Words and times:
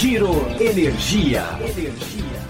Giro 0.00 0.30
Energia. 0.60 1.42
Energia. 1.60 2.40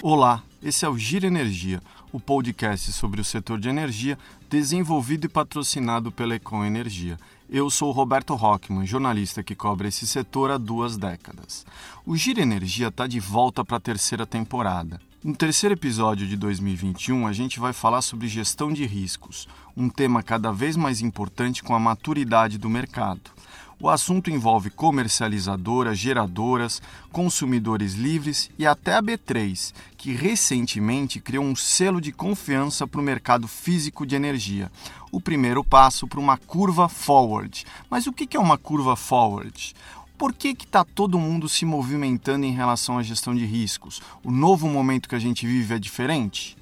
Olá, 0.00 0.42
esse 0.62 0.86
é 0.86 0.88
o 0.88 0.96
Giro 0.96 1.26
Energia, 1.26 1.82
o 2.10 2.18
podcast 2.18 2.90
sobre 2.94 3.20
o 3.20 3.24
setor 3.24 3.60
de 3.60 3.68
energia 3.68 4.18
desenvolvido 4.48 5.26
e 5.26 5.28
patrocinado 5.28 6.10
pela 6.10 6.36
Econ 6.36 6.64
Energia. 6.64 7.18
Eu 7.50 7.68
sou 7.68 7.90
Roberto 7.90 8.34
Rockman, 8.34 8.86
jornalista 8.86 9.42
que 9.42 9.54
cobre 9.54 9.88
esse 9.88 10.06
setor 10.06 10.50
há 10.50 10.56
duas 10.56 10.96
décadas. 10.96 11.66
O 12.06 12.16
Giro 12.16 12.40
Energia 12.40 12.88
está 12.88 13.06
de 13.06 13.20
volta 13.20 13.62
para 13.62 13.76
a 13.76 13.80
terceira 13.80 14.24
temporada. 14.24 14.98
No 15.22 15.36
terceiro 15.36 15.74
episódio 15.74 16.26
de 16.26 16.34
2021, 16.34 17.26
a 17.26 17.32
gente 17.34 17.60
vai 17.60 17.74
falar 17.74 18.00
sobre 18.00 18.26
gestão 18.26 18.72
de 18.72 18.86
riscos, 18.86 19.46
um 19.76 19.90
tema 19.90 20.22
cada 20.22 20.50
vez 20.50 20.78
mais 20.78 21.02
importante 21.02 21.62
com 21.62 21.74
a 21.74 21.78
maturidade 21.78 22.56
do 22.56 22.70
mercado. 22.70 23.30
O 23.78 23.90
assunto 23.90 24.30
envolve 24.30 24.70
comercializadoras, 24.70 25.98
geradoras, 25.98 26.80
consumidores 27.12 27.92
livres 27.92 28.50
e 28.58 28.66
até 28.66 28.94
a 28.94 29.02
B3, 29.02 29.74
que 29.98 30.12
recentemente 30.12 31.20
criou 31.20 31.44
um 31.44 31.54
selo 31.54 32.00
de 32.00 32.12
confiança 32.12 32.86
para 32.86 33.00
o 33.00 33.04
mercado 33.04 33.46
físico 33.46 34.06
de 34.06 34.16
energia. 34.16 34.72
O 35.12 35.20
primeiro 35.20 35.62
passo 35.62 36.06
para 36.06 36.20
uma 36.20 36.38
curva 36.38 36.88
forward. 36.88 37.66
Mas 37.90 38.06
o 38.06 38.12
que 38.12 38.36
é 38.36 38.40
uma 38.40 38.56
curva 38.56 38.96
forward? 38.96 39.74
Por 40.20 40.34
que 40.34 40.48
está 40.48 40.84
todo 40.84 41.18
mundo 41.18 41.48
se 41.48 41.64
movimentando 41.64 42.44
em 42.44 42.52
relação 42.52 42.98
à 42.98 43.02
gestão 43.02 43.34
de 43.34 43.46
riscos? 43.46 44.02
O 44.22 44.30
novo 44.30 44.68
momento 44.68 45.08
que 45.08 45.14
a 45.14 45.18
gente 45.18 45.46
vive 45.46 45.74
é 45.74 45.78
diferente? 45.78 46.58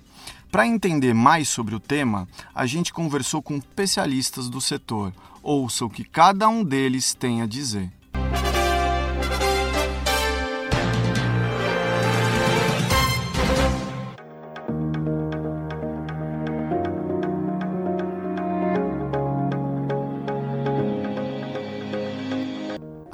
Para 0.48 0.64
entender 0.64 1.12
mais 1.12 1.48
sobre 1.48 1.75
o 1.75 1.81
tema, 1.81 2.29
a 2.55 2.67
gente 2.67 2.92
conversou 2.92 3.42
com 3.42 3.56
especialistas 3.56 4.48
do 4.48 4.61
setor. 4.61 5.12
Ouça 5.42 5.84
o 5.84 5.91
que 5.91 6.05
cada 6.05 6.48
um 6.48 6.62
deles 6.62 7.14
tem 7.14 7.42
a 7.42 7.47
dizer. 7.47 7.91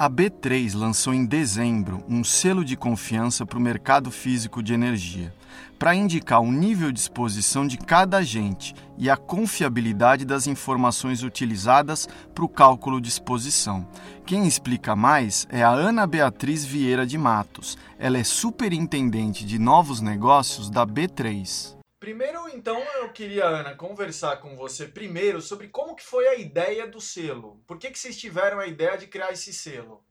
A 0.05 0.09
B3 0.09 0.75
lançou 0.75 1.15
em 1.15 1.25
dezembro 1.25 2.03
um 2.07 2.23
selo 2.23 2.63
de 2.63 2.77
confiança 2.77 3.43
para 3.43 3.57
o 3.57 3.61
mercado 3.61 4.11
físico 4.11 4.61
de 4.61 4.71
energia, 4.71 5.33
para 5.79 5.95
indicar 5.95 6.41
o 6.41 6.51
nível 6.51 6.91
de 6.91 6.99
exposição 6.99 7.65
de 7.65 7.75
cada 7.75 8.17
agente 8.17 8.75
e 8.99 9.09
a 9.09 9.17
confiabilidade 9.17 10.23
das 10.23 10.45
informações 10.45 11.23
utilizadas 11.23 12.07
para 12.35 12.45
o 12.45 12.47
cálculo 12.47 13.01
de 13.01 13.09
exposição. 13.09 13.87
Quem 14.27 14.45
explica 14.45 14.95
mais 14.95 15.47
é 15.49 15.63
a 15.63 15.71
Ana 15.71 16.05
Beatriz 16.05 16.63
Vieira 16.63 17.03
de 17.03 17.17
Matos. 17.17 17.75
Ela 17.97 18.19
é 18.19 18.23
superintendente 18.23 19.43
de 19.43 19.57
novos 19.57 20.01
negócios 20.01 20.69
da 20.69 20.85
B3. 20.85 21.74
Primeiro, 22.05 22.47
então, 22.49 22.79
eu 23.01 23.11
queria, 23.11 23.45
Ana, 23.45 23.73
conversar 23.73 24.37
com 24.37 24.55
você 24.55 24.87
primeiro 24.87 25.41
sobre 25.41 25.69
como 25.69 25.95
que 25.95 26.03
foi 26.03 26.27
a 26.27 26.35
ideia 26.35 26.85
do 26.85 27.01
selo. 27.01 27.63
Por 27.65 27.79
que, 27.79 27.89
que 27.89 27.97
vocês 27.97 28.15
tiveram 28.15 28.59
a 28.59 28.67
ideia 28.67 28.95
de 28.95 29.07
criar 29.07 29.31
esse 29.31 29.51
selo? 29.51 30.05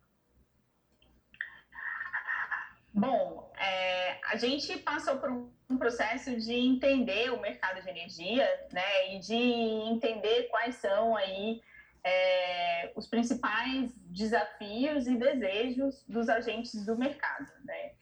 Bom, 2.92 3.48
é, 3.56 4.18
a 4.24 4.36
gente 4.36 4.76
passou 4.78 5.18
por 5.18 5.30
um 5.30 5.78
processo 5.78 6.34
de 6.34 6.52
entender 6.52 7.30
o 7.32 7.40
mercado 7.40 7.80
de 7.80 7.88
energia, 7.88 8.44
né, 8.72 9.14
e 9.14 9.20
de 9.20 9.36
entender 9.36 10.48
quais 10.48 10.74
são 10.74 11.16
aí 11.16 11.62
é, 12.02 12.92
os 12.96 13.06
principais 13.06 13.92
desafios 14.06 15.06
e 15.06 15.14
desejos 15.14 16.04
dos 16.08 16.28
agentes 16.28 16.84
do 16.84 16.98
mercado, 16.98 17.46
né? 17.64 17.92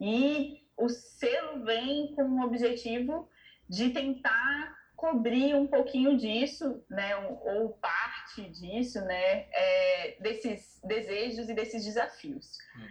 E 0.00 0.64
o 0.78 0.88
selo 0.88 1.62
vem 1.62 2.14
com 2.14 2.22
o 2.22 2.44
objetivo 2.46 3.28
de 3.68 3.90
tentar 3.90 4.74
cobrir 4.96 5.54
um 5.54 5.66
pouquinho 5.66 6.16
disso, 6.16 6.82
né, 6.88 7.14
ou 7.16 7.70
parte 7.70 8.48
disso, 8.48 9.00
né, 9.02 9.46
é, 9.52 10.16
desses 10.20 10.80
desejos 10.84 11.48
e 11.48 11.54
desses 11.54 11.84
desafios. 11.84 12.56
Uhum. 12.76 12.86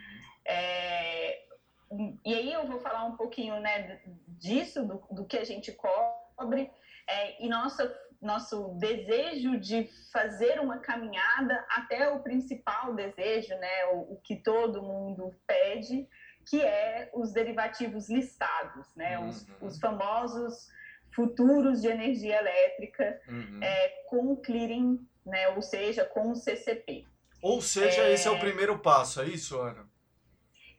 É, 0.45 1.43
e 2.25 2.33
aí 2.35 2.53
eu 2.53 2.67
vou 2.67 2.79
falar 2.79 3.05
um 3.05 3.15
pouquinho, 3.15 3.59
né, 3.59 4.01
disso, 4.27 4.85
do, 4.85 5.03
do 5.11 5.25
que 5.25 5.37
a 5.37 5.43
gente 5.43 5.71
cobre, 5.71 6.69
é, 7.07 7.43
e 7.43 7.49
nossa, 7.49 7.91
nosso 8.21 8.75
desejo 8.75 9.59
de 9.59 9.89
fazer 10.11 10.59
uma 10.59 10.79
caminhada 10.79 11.65
até 11.69 12.09
o 12.09 12.21
principal 12.21 12.93
desejo, 12.93 13.55
né, 13.55 13.85
o, 13.93 14.13
o 14.13 14.21
que 14.23 14.35
todo 14.35 14.81
mundo 14.83 15.35
pede, 15.47 16.07
que 16.45 16.61
é 16.61 17.09
os 17.13 17.31
derivativos 17.31 18.09
listados, 18.09 18.87
né, 18.95 19.17
uhum. 19.17 19.29
os, 19.29 19.47
os 19.61 19.79
famosos 19.79 20.67
futuros 21.13 21.81
de 21.81 21.87
energia 21.87 22.39
elétrica 22.39 23.21
uhum. 23.27 23.59
é, 23.61 23.87
com 24.09 24.35
clearing, 24.35 25.07
né, 25.25 25.49
ou 25.49 25.61
seja, 25.61 26.03
com 26.05 26.31
o 26.31 26.35
CCP. 26.35 27.05
Ou 27.41 27.61
seja, 27.61 28.01
é... 28.03 28.13
esse 28.13 28.27
é 28.27 28.31
o 28.31 28.39
primeiro 28.39 28.79
passo, 28.79 29.21
é 29.21 29.25
isso, 29.25 29.59
Ana? 29.59 29.87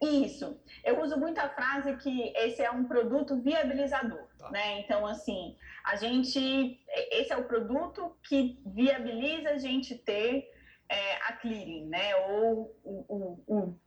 Isso. 0.03 0.61
Eu 0.85 1.01
uso 1.01 1.17
muito 1.19 1.39
a 1.39 1.49
frase 1.49 1.97
que 1.97 2.33
esse 2.37 2.63
é 2.63 2.71
um 2.71 2.85
produto 2.85 3.41
viabilizador, 3.41 4.27
tá. 4.39 4.51
né? 4.51 4.81
Então, 4.81 5.07
assim, 5.07 5.57
a 5.85 5.97
gente, 5.97 6.81
esse 7.11 7.33
é 7.33 7.37
o 7.37 7.45
produto 7.45 8.15
que 8.23 8.59
viabiliza 8.67 9.51
a 9.51 9.59
gente 9.59 9.95
ter 9.95 10.51
é, 10.89 11.17
a 11.29 11.33
clearing, 11.35 11.87
né? 11.87 12.17
Ou 12.29 12.77
o, 12.85 13.05
o, 13.09 13.45
o 13.47 13.79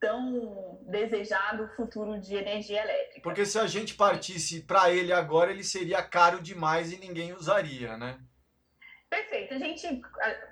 tão 0.00 0.80
desejado 0.88 1.68
futuro 1.76 2.18
de 2.18 2.34
energia 2.34 2.82
elétrica. 2.82 3.20
Porque 3.22 3.44
se 3.44 3.58
a 3.58 3.66
gente 3.66 3.94
partisse 3.94 4.62
para 4.62 4.90
ele 4.90 5.12
agora, 5.12 5.52
ele 5.52 5.62
seria 5.62 6.02
caro 6.02 6.42
demais 6.42 6.92
e 6.92 6.96
ninguém 6.96 7.34
usaria, 7.34 7.96
né? 7.98 8.18
Perfeito. 9.10 9.54
A 9.54 9.58
gente, 9.58 9.86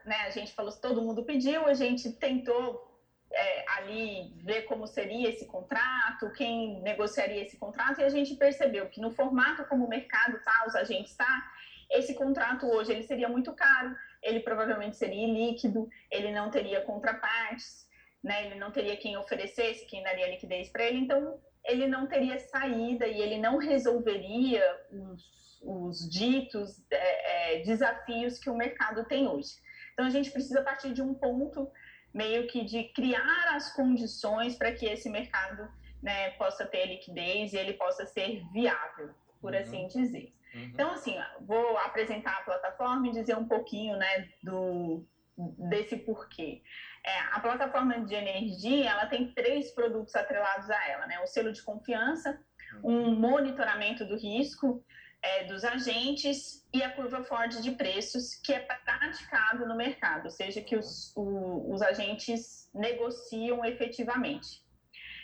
né, 0.04 0.16
a 0.26 0.30
gente 0.30 0.52
falou 0.52 0.70
todo 0.72 1.00
mundo 1.00 1.24
pediu, 1.24 1.64
a 1.66 1.74
gente 1.74 2.12
tentou 2.12 2.88
é, 3.32 3.64
ali 3.76 4.34
ver 4.44 4.62
como 4.62 4.86
seria 4.86 5.30
esse 5.30 5.46
contrato, 5.46 6.30
quem 6.36 6.80
negociaria 6.82 7.42
esse 7.42 7.56
contrato, 7.56 8.00
e 8.00 8.04
a 8.04 8.08
gente 8.08 8.34
percebeu 8.34 8.88
que 8.88 9.00
no 9.00 9.10
formato 9.10 9.64
como 9.66 9.86
o 9.86 9.88
mercado 9.88 10.36
está, 10.36 10.64
os 10.66 10.74
agentes 10.74 11.12
está, 11.12 11.52
esse 11.90 12.14
contrato 12.14 12.66
hoje 12.66 12.92
ele 12.92 13.02
seria 13.02 13.28
muito 13.28 13.52
caro, 13.54 13.96
ele 14.22 14.40
provavelmente 14.40 14.96
seria 14.96 15.26
ilíquido, 15.26 15.88
ele 16.10 16.32
não 16.32 16.50
teria 16.50 16.82
contrapartes, 16.82 17.87
né? 18.22 18.46
Ele 18.46 18.56
não 18.56 18.70
teria 18.70 18.96
quem 18.96 19.16
oferecesse, 19.16 19.86
quem 19.86 20.02
daria 20.02 20.30
liquidez 20.30 20.68
para 20.68 20.84
ele, 20.84 20.98
então 20.98 21.40
ele 21.64 21.86
não 21.86 22.06
teria 22.06 22.38
saída 22.38 23.06
e 23.06 23.20
ele 23.20 23.38
não 23.38 23.58
resolveria 23.58 24.62
os, 24.90 25.60
os 25.62 26.10
ditos 26.10 26.82
é, 26.90 27.58
é, 27.58 27.62
desafios 27.62 28.38
que 28.38 28.48
o 28.48 28.56
mercado 28.56 29.04
tem 29.04 29.28
hoje. 29.28 29.54
Então 29.92 30.06
a 30.06 30.10
gente 30.10 30.30
precisa 30.30 30.62
partir 30.62 30.92
de 30.92 31.02
um 31.02 31.14
ponto 31.14 31.70
meio 32.12 32.46
que 32.46 32.64
de 32.64 32.84
criar 32.84 33.54
as 33.54 33.72
condições 33.74 34.56
para 34.56 34.72
que 34.72 34.86
esse 34.86 35.10
mercado 35.10 35.68
né, 36.02 36.30
possa 36.30 36.64
ter 36.64 36.86
liquidez 36.86 37.52
e 37.52 37.56
ele 37.56 37.74
possa 37.74 38.06
ser 38.06 38.42
viável, 38.52 39.10
por 39.40 39.52
uhum. 39.52 39.58
assim 39.58 39.86
dizer. 39.88 40.32
Uhum. 40.54 40.62
Então, 40.62 40.90
assim, 40.92 41.16
vou 41.40 41.76
apresentar 41.78 42.38
a 42.38 42.42
plataforma 42.42 43.08
e 43.08 43.12
dizer 43.12 43.36
um 43.36 43.46
pouquinho 43.46 43.96
né, 43.96 44.28
do, 44.42 45.04
desse 45.36 45.96
porquê. 45.96 46.62
É, 47.08 47.20
a 47.32 47.40
plataforma 47.40 48.04
de 48.04 48.14
energia, 48.14 48.90
ela 48.90 49.06
tem 49.06 49.32
três 49.32 49.70
produtos 49.70 50.14
atrelados 50.14 50.68
a 50.68 50.88
ela, 50.88 51.06
né? 51.06 51.18
O 51.20 51.26
selo 51.26 51.50
de 51.50 51.62
confiança, 51.62 52.38
um 52.84 53.14
monitoramento 53.14 54.04
do 54.04 54.14
risco 54.14 54.84
é, 55.22 55.44
dos 55.44 55.64
agentes 55.64 56.68
e 56.70 56.82
a 56.82 56.90
curva 56.90 57.24
Ford 57.24 57.50
de 57.62 57.70
preços, 57.70 58.34
que 58.34 58.52
é 58.52 58.60
praticado 58.60 59.66
no 59.66 59.74
mercado, 59.74 60.26
ou 60.26 60.30
seja, 60.30 60.60
que 60.60 60.76
os, 60.76 61.16
o, 61.16 61.72
os 61.72 61.80
agentes 61.80 62.70
negociam 62.74 63.64
efetivamente. 63.64 64.62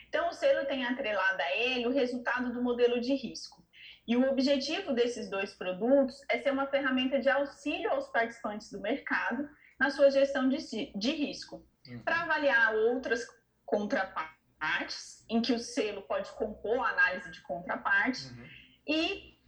Então, 0.09 0.31
o 0.31 0.33
selo 0.33 0.67
tem 0.67 0.87
atrelado 0.87 1.43
a 1.43 1.57
ele 1.57 1.87
o 1.87 1.93
resultado 1.93 2.51
do 2.51 2.63
modelo 2.63 2.99
de 2.99 3.15
risco. 3.15 3.63
E 4.09 4.17
o 4.17 4.31
objetivo 4.31 4.95
desses 4.95 5.29
dois 5.29 5.53
produtos 5.53 6.17
é 6.31 6.39
ser 6.39 6.51
uma 6.51 6.67
ferramenta 6.67 7.21
de 7.21 7.29
auxílio 7.29 7.91
aos 7.91 8.09
participantes 8.09 8.71
do 8.71 8.81
mercado 8.81 9.49
na 9.79 9.91
sua 9.91 10.11
gestão 10.11 10.49
de, 10.49 10.59
de 10.95 11.11
risco, 11.11 11.57
uhum. 11.57 11.74
Para 12.05 12.23
avaliar 12.23 12.75
outras 12.75 13.27
contrapartes, 13.65 15.25
em 15.29 15.41
que 15.41 15.53
o 15.53 15.59
selo 15.59 16.03
pode 16.03 16.31
compor 16.33 16.79
a 16.79 16.91
análise 16.91 17.31
de 17.31 17.41
contraparte, 17.43 18.27
uhum. 18.29 18.49
e 18.87 19.39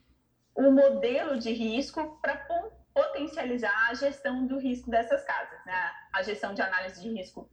o 0.54 0.70
modelo 0.70 1.38
de 1.38 1.52
risco 1.52 2.18
para 2.20 2.46
potencializar 2.94 3.90
a 3.90 3.94
gestão 3.94 4.46
do 4.46 4.58
risco 4.58 4.90
dessas 4.90 5.22
casas, 5.24 5.64
né? 5.66 5.92
a 6.14 6.22
gestão 6.22 6.54
de 6.54 6.62
análise 6.62 7.00
de 7.02 7.10
risco 7.10 7.50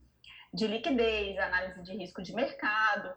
de 0.53 0.68
liquidez, 0.68 1.38
análise 1.39 1.81
de 1.81 1.97
risco 1.97 2.21
de 2.21 2.33
mercado, 2.33 3.13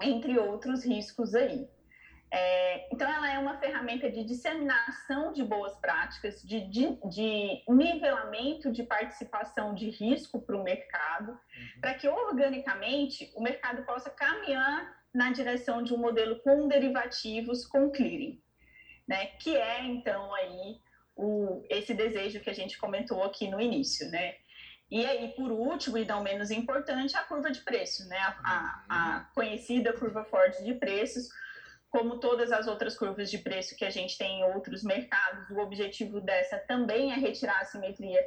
entre 0.00 0.38
outros 0.38 0.84
riscos 0.84 1.34
aí. 1.34 1.68
É, 2.34 2.88
então, 2.90 3.06
ela 3.06 3.30
é 3.30 3.38
uma 3.38 3.58
ferramenta 3.58 4.10
de 4.10 4.24
disseminação 4.24 5.34
de 5.34 5.44
boas 5.44 5.74
práticas, 5.76 6.42
de, 6.42 6.60
de, 6.62 6.98
de 7.10 7.62
nivelamento 7.68 8.72
de 8.72 8.82
participação 8.82 9.74
de 9.74 9.90
risco 9.90 10.40
para 10.40 10.56
o 10.56 10.64
mercado, 10.64 11.32
uhum. 11.32 11.80
para 11.82 11.92
que 11.92 12.08
organicamente 12.08 13.30
o 13.36 13.42
mercado 13.42 13.84
possa 13.84 14.08
caminhar 14.08 14.96
na 15.12 15.30
direção 15.30 15.82
de 15.82 15.92
um 15.92 15.98
modelo 15.98 16.40
com 16.40 16.66
derivativos 16.68 17.66
com 17.66 17.90
clearing, 17.90 18.40
né? 19.06 19.26
Que 19.38 19.54
é 19.54 19.84
então 19.84 20.34
aí 20.34 20.80
o, 21.14 21.62
esse 21.68 21.92
desejo 21.92 22.40
que 22.40 22.48
a 22.48 22.54
gente 22.54 22.78
comentou 22.78 23.22
aqui 23.22 23.46
no 23.46 23.60
início, 23.60 24.08
né? 24.10 24.36
E 24.90 25.04
aí, 25.04 25.28
por 25.36 25.50
último, 25.50 25.98
e 25.98 26.04
não 26.06 26.22
menos 26.22 26.50
importante, 26.50 27.16
a 27.16 27.24
curva 27.24 27.50
de 27.50 27.60
preço, 27.60 28.08
né? 28.08 28.18
A, 28.18 28.84
a, 28.88 29.16
a 29.16 29.20
conhecida 29.34 29.92
curva 29.92 30.24
forte 30.24 30.62
de 30.64 30.74
preços, 30.74 31.28
como 31.92 32.18
todas 32.18 32.50
as 32.50 32.66
outras 32.66 32.96
curvas 32.96 33.30
de 33.30 33.36
preço 33.36 33.76
que 33.76 33.84
a 33.84 33.90
gente 33.90 34.16
tem 34.16 34.40
em 34.40 34.44
outros 34.44 34.82
mercados, 34.82 35.50
o 35.50 35.58
objetivo 35.58 36.22
dessa 36.22 36.58
também 36.58 37.12
é 37.12 37.16
retirar 37.16 37.60
a 37.60 37.66
simetria 37.66 38.18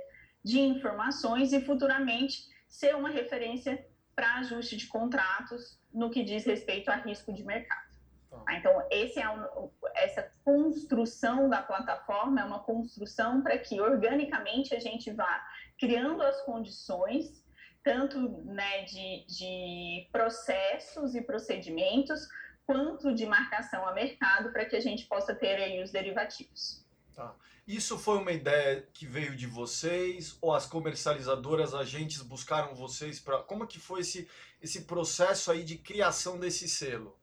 de 0.44 0.60
informações 0.60 1.52
e 1.52 1.60
futuramente 1.60 2.44
ser 2.70 2.96
uma 2.96 3.10
referência 3.10 3.84
para 4.16 4.36
ajuste 4.36 4.78
de 4.78 4.86
contratos 4.86 5.80
no 5.92 6.12
que 6.12 6.24
diz 6.24 6.46
respeito 6.46 6.90
a 6.90 6.96
risco 6.96 7.34
de 7.34 7.44
mercado. 7.44 7.90
Tá. 8.30 8.54
Então, 8.54 8.88
esse 8.92 9.20
é 9.20 9.28
um, 9.28 9.72
essa 9.96 10.32
construção 10.44 11.50
da 11.50 11.64
plataforma 11.64 12.42
é 12.42 12.44
uma 12.44 12.60
construção 12.60 13.42
para 13.42 13.58
que 13.58 13.82
organicamente 13.82 14.76
a 14.76 14.80
gente 14.80 15.12
vá 15.12 15.44
criando 15.80 16.22
as 16.22 16.40
condições, 16.44 17.44
tanto 17.84 18.20
né, 18.44 18.84
de, 18.84 19.26
de 19.26 20.08
processos 20.12 21.16
e 21.16 21.22
procedimentos, 21.22 22.28
quanto 22.66 23.14
de 23.14 23.26
marcação 23.26 23.88
a 23.88 23.94
mercado 23.94 24.52
para 24.52 24.66
que 24.66 24.76
a 24.76 24.80
gente 24.80 25.06
possa 25.06 25.34
ter 25.34 25.56
aí 25.56 25.82
os 25.82 25.92
derivativos. 25.92 26.84
Tá. 27.14 27.34
Isso 27.68 27.98
foi 27.98 28.18
uma 28.20 28.32
ideia 28.32 28.88
que 28.94 29.08
veio 29.08 29.36
de 29.36 29.48
vocês 29.48 30.38
ou 30.42 30.54
as 30.54 30.66
comercializadoras, 30.66 31.74
agentes 31.74 32.22
buscaram 32.22 32.76
vocês 32.76 33.20
para 33.20 33.40
como 33.40 33.66
que 33.66 33.80
foi 33.80 34.02
esse 34.02 34.30
esse 34.62 34.86
processo 34.86 35.52
aí 35.52 35.64
de 35.64 35.78
criação 35.78 36.40
desse 36.40 36.68
selo? 36.68 37.18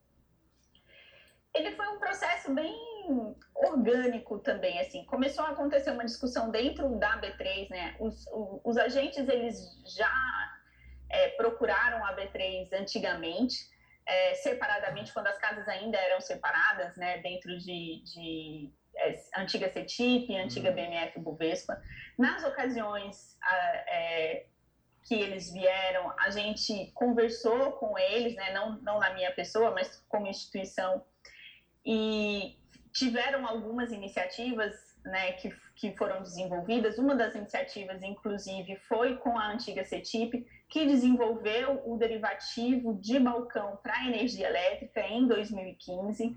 Ele 1.53 1.75
foi 1.75 1.87
um 1.89 1.99
processo 1.99 2.53
bem 2.53 2.73
orgânico 3.53 4.39
também, 4.39 4.79
assim. 4.79 5.05
Começou 5.05 5.45
a 5.45 5.49
acontecer 5.49 5.91
uma 5.91 6.05
discussão 6.05 6.49
dentro 6.49 6.97
da 6.97 7.21
B3, 7.21 7.69
né? 7.69 7.95
Os, 7.99 8.25
os, 8.27 8.61
os 8.63 8.77
agentes 8.77 9.27
eles 9.27 9.57
já 9.95 10.11
é, 11.09 11.29
procuraram 11.29 12.03
a 12.05 12.15
B3 12.15 12.69
antigamente 12.73 13.72
é, 14.05 14.35
separadamente, 14.35 15.13
quando 15.13 15.27
as 15.27 15.37
casas 15.37 15.67
ainda 15.67 15.97
eram 15.97 16.19
separadas, 16.19 16.95
né, 16.97 17.19
dentro 17.19 17.57
de, 17.57 18.03
de 18.03 18.73
é, 18.97 19.15
antiga 19.37 19.71
CETIP, 19.71 20.35
antiga 20.35 20.69
uhum. 20.69 20.75
BMF 20.75 21.19
Bovespa. 21.19 21.81
Nas 22.17 22.43
ocasiões 22.43 23.37
a, 23.41 23.55
é, 23.87 24.45
que 25.03 25.15
eles 25.15 25.51
vieram, 25.51 26.13
a 26.19 26.29
gente 26.29 26.91
conversou 26.93 27.73
com 27.73 27.97
eles, 27.97 28.35
né, 28.35 28.53
não, 28.53 28.77
não 28.81 28.99
na 28.99 29.13
minha 29.13 29.31
pessoa, 29.31 29.71
mas 29.71 30.03
como 30.07 30.27
instituição, 30.27 31.03
e 31.85 32.57
tiveram 32.93 33.45
algumas 33.45 33.91
iniciativas 33.91 34.73
né, 35.03 35.33
que, 35.33 35.53
que 35.75 35.95
foram 35.97 36.21
desenvolvidas. 36.21 36.97
Uma 36.97 37.15
das 37.15 37.35
iniciativas, 37.35 38.01
inclusive, 38.01 38.75
foi 38.87 39.17
com 39.17 39.37
a 39.37 39.51
antiga 39.51 39.83
CETIP, 39.83 40.45
que 40.73 40.87
desenvolveu 40.87 41.83
o 41.85 41.95
derivativo 41.97 42.95
de 42.95 43.19
balcão 43.19 43.77
para 43.83 44.07
energia 44.07 44.47
elétrica 44.47 45.01
em 45.01 45.27
2015. 45.27 46.23
Uhum. 46.23 46.35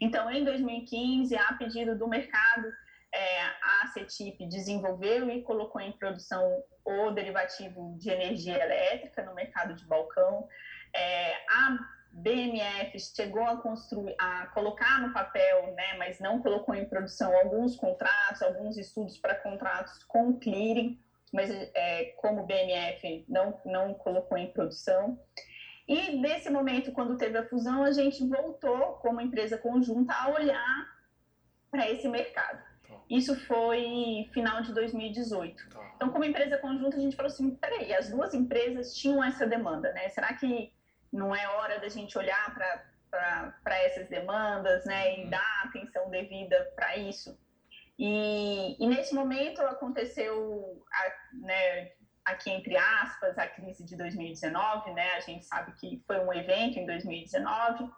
Então, 0.00 0.30
em 0.30 0.42
2015, 0.42 1.36
a 1.36 1.52
pedido 1.52 1.94
do 1.94 2.08
mercado, 2.08 2.66
é, 3.14 3.42
a 3.42 3.86
CETIP 3.92 4.46
desenvolveu 4.46 5.28
e 5.28 5.42
colocou 5.42 5.82
em 5.82 5.92
produção 5.92 6.64
o 6.82 7.10
derivativo 7.10 7.94
de 7.98 8.08
energia 8.08 8.58
elétrica 8.58 9.22
no 9.22 9.34
mercado 9.34 9.74
de 9.74 9.84
balcão. 9.84 10.48
É, 10.96 11.34
a 11.46 11.78
BMF 12.10 12.98
chegou 13.14 13.44
a 13.44 13.58
construir, 13.58 14.14
a 14.18 14.46
colocar 14.46 14.98
no 15.02 15.12
papel, 15.12 15.74
né, 15.74 15.98
mas 15.98 16.18
não 16.20 16.40
colocou 16.40 16.74
em 16.74 16.86
produção 16.86 17.36
alguns 17.36 17.76
contratos, 17.76 18.40
alguns 18.40 18.78
estudos 18.78 19.18
para 19.18 19.34
contratos 19.34 20.02
com 20.04 20.38
clearing 20.38 20.98
mas 21.34 21.50
é, 21.50 22.14
como 22.16 22.46
BNF 22.46 23.24
não, 23.28 23.60
não 23.66 23.92
colocou 23.92 24.38
em 24.38 24.52
produção. 24.52 25.18
E 25.86 26.16
nesse 26.16 26.48
momento, 26.48 26.92
quando 26.92 27.18
teve 27.18 27.36
a 27.36 27.46
fusão, 27.48 27.82
a 27.82 27.90
gente 27.90 28.24
voltou, 28.26 28.94
como 29.02 29.20
empresa 29.20 29.58
conjunta, 29.58 30.14
a 30.14 30.28
olhar 30.30 30.86
para 31.72 31.90
esse 31.90 32.06
mercado. 32.08 32.62
Tá. 32.86 32.94
Isso 33.10 33.34
foi 33.46 34.30
final 34.32 34.62
de 34.62 34.72
2018. 34.72 35.70
Tá. 35.70 35.92
Então, 35.96 36.10
como 36.10 36.24
empresa 36.24 36.56
conjunta, 36.58 36.96
a 36.96 37.00
gente 37.00 37.16
falou 37.16 37.30
assim: 37.30 37.50
peraí, 37.56 37.92
as 37.92 38.08
duas 38.08 38.32
empresas 38.32 38.94
tinham 38.94 39.22
essa 39.22 39.44
demanda, 39.44 39.92
né? 39.92 40.08
Será 40.10 40.32
que 40.34 40.72
não 41.12 41.34
é 41.34 41.48
hora 41.48 41.80
da 41.80 41.88
gente 41.88 42.16
olhar 42.16 42.54
para 43.10 43.78
essas 43.80 44.08
demandas, 44.08 44.84
né? 44.84 45.18
E 45.18 45.24
uhum. 45.24 45.30
dar 45.30 45.62
atenção 45.64 46.08
devida 46.08 46.72
para 46.76 46.96
isso? 46.96 47.36
E, 47.98 48.82
e, 48.82 48.86
nesse 48.88 49.14
momento 49.14 49.60
aconteceu, 49.62 50.84
a, 50.92 51.46
né, 51.46 51.92
aqui 52.24 52.50
entre 52.50 52.76
aspas, 52.76 53.38
a 53.38 53.46
crise 53.46 53.84
de 53.84 53.96
2019, 53.96 54.92
né? 54.92 55.12
A 55.12 55.20
gente 55.20 55.44
sabe 55.44 55.72
que 55.78 56.02
foi 56.06 56.18
um 56.18 56.32
evento 56.32 56.78
em 56.78 56.86
2019. 56.86 57.88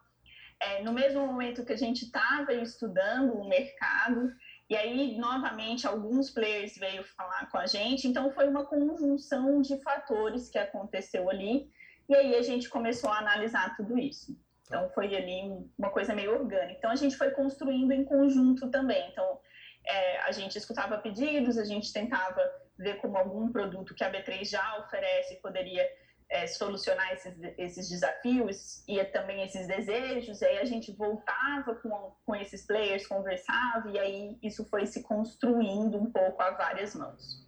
É, 0.60 0.82
no 0.82 0.92
mesmo 0.92 1.26
momento 1.26 1.64
que 1.64 1.72
a 1.72 1.78
gente 1.78 2.06
estava 2.06 2.52
estudando 2.52 3.34
o 3.34 3.48
mercado, 3.48 4.32
e 4.68 4.76
aí, 4.76 5.16
novamente, 5.16 5.86
alguns 5.86 6.30
players 6.30 6.76
veio 6.76 7.04
falar 7.16 7.48
com 7.50 7.58
a 7.58 7.66
gente, 7.66 8.08
então 8.08 8.32
foi 8.32 8.48
uma 8.48 8.64
conjunção 8.64 9.60
de 9.62 9.80
fatores 9.82 10.48
que 10.48 10.58
aconteceu 10.58 11.30
ali, 11.30 11.70
e 12.08 12.14
aí 12.14 12.34
a 12.34 12.42
gente 12.42 12.68
começou 12.68 13.10
a 13.10 13.18
analisar 13.18 13.76
tudo 13.76 13.98
isso. 13.98 14.36
Então, 14.66 14.90
foi 14.90 15.14
ali 15.14 15.42
uma 15.78 15.90
coisa 15.90 16.14
meio 16.14 16.32
orgânica. 16.32 16.78
Então, 16.78 16.90
a 16.90 16.96
gente 16.96 17.16
foi 17.16 17.30
construindo 17.30 17.92
em 17.92 18.04
conjunto 18.04 18.68
também. 18.68 19.08
Então, 19.10 19.38
é, 19.86 20.20
a 20.20 20.32
gente 20.32 20.58
escutava 20.58 20.98
pedidos, 20.98 21.58
a 21.58 21.64
gente 21.64 21.92
tentava 21.92 22.40
ver 22.78 22.96
como 22.96 23.16
algum 23.16 23.50
produto 23.50 23.94
que 23.94 24.04
a 24.04 24.10
B3 24.10 24.50
já 24.50 24.78
oferece 24.78 25.40
poderia 25.40 25.88
é, 26.28 26.46
solucionar 26.46 27.12
esses, 27.12 27.34
esses 27.56 27.88
desafios 27.88 28.84
e 28.88 29.02
também 29.06 29.42
esses 29.42 29.66
desejos, 29.66 30.40
e 30.42 30.44
aí 30.44 30.58
a 30.58 30.64
gente 30.64 30.92
voltava 30.92 31.74
com, 31.76 32.12
com 32.24 32.34
esses 32.34 32.66
players, 32.66 33.06
conversava, 33.06 33.88
e 33.90 33.98
aí 33.98 34.38
isso 34.42 34.64
foi 34.68 34.86
se 34.86 35.02
construindo 35.02 35.96
um 35.96 36.10
pouco 36.10 36.42
a 36.42 36.50
várias 36.50 36.94
mãos. 36.94 37.45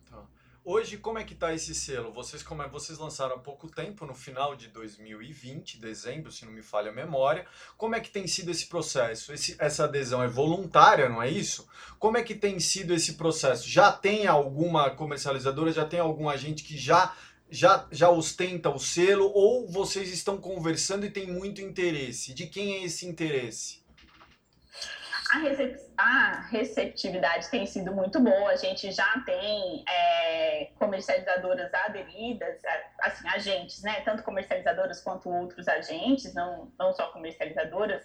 Hoje, 0.71 0.99
como 0.99 1.19
é 1.19 1.25
que 1.25 1.33
está 1.33 1.55
esse 1.55 1.75
selo? 1.75 2.13
Vocês, 2.13 2.43
como 2.43 2.63
é, 2.63 2.69
vocês 2.69 2.99
lançaram 2.99 3.37
há 3.37 3.39
pouco 3.39 3.71
tempo, 3.71 4.05
no 4.05 4.15
final 4.15 4.55
de 4.55 4.69
2020, 4.69 5.79
dezembro, 5.79 6.31
se 6.31 6.45
não 6.45 6.53
me 6.53 6.61
falha 6.61 6.91
a 6.91 6.95
memória. 6.95 7.47
Como 7.75 7.95
é 7.95 8.01
que 8.01 8.11
tem 8.11 8.27
sido 8.27 8.51
esse 8.51 8.67
processo? 8.67 9.33
Esse, 9.33 9.57
essa 9.59 9.85
adesão 9.85 10.23
é 10.23 10.29
voluntária, 10.29 11.09
não 11.09 11.23
é 11.23 11.31
isso? 11.31 11.67
Como 11.99 12.19
é 12.19 12.23
que 12.23 12.35
tem 12.35 12.61
sido 12.61 12.93
esse 12.93 13.15
processo? 13.15 13.67
Já 13.67 13.91
tem 13.91 14.27
alguma 14.27 14.91
comercializadora, 14.91 15.73
já 15.73 15.87
tem 15.87 16.01
algum 16.01 16.29
agente 16.29 16.63
que 16.63 16.77
já 16.77 17.17
já, 17.51 17.87
já 17.91 18.11
ostenta 18.11 18.69
o 18.69 18.79
selo 18.79 19.33
ou 19.35 19.67
vocês 19.67 20.13
estão 20.13 20.37
conversando 20.37 21.07
e 21.07 21.11
tem 21.11 21.29
muito 21.29 21.63
interesse? 21.63 22.35
De 22.35 22.47
quem 22.47 22.75
é 22.75 22.85
esse 22.85 23.07
interesse? 23.07 23.88
A, 25.31 25.39
recep 25.39 25.77
a 25.97 26.41
receptividade 26.51 27.51
tem 27.51 27.67
sido 27.67 27.93
muito 27.93 28.19
boa. 28.21 28.51
A 28.51 28.57
gente 28.57 28.91
já 28.91 29.23
tem 29.27 29.85
é, 29.89 30.71
comercializadoras 30.79 31.73
aderidas, 31.75 32.61
assim, 33.01 33.29
agentes, 33.29 33.83
né? 33.83 34.01
Tanto 34.03 34.23
comercializadoras 34.23 35.01
quanto 35.03 35.29
outros 35.29 35.69
agentes, 35.69 36.33
não, 36.35 36.73
não 36.79 36.93
só 36.93 37.09
comercializadoras. 37.13 38.03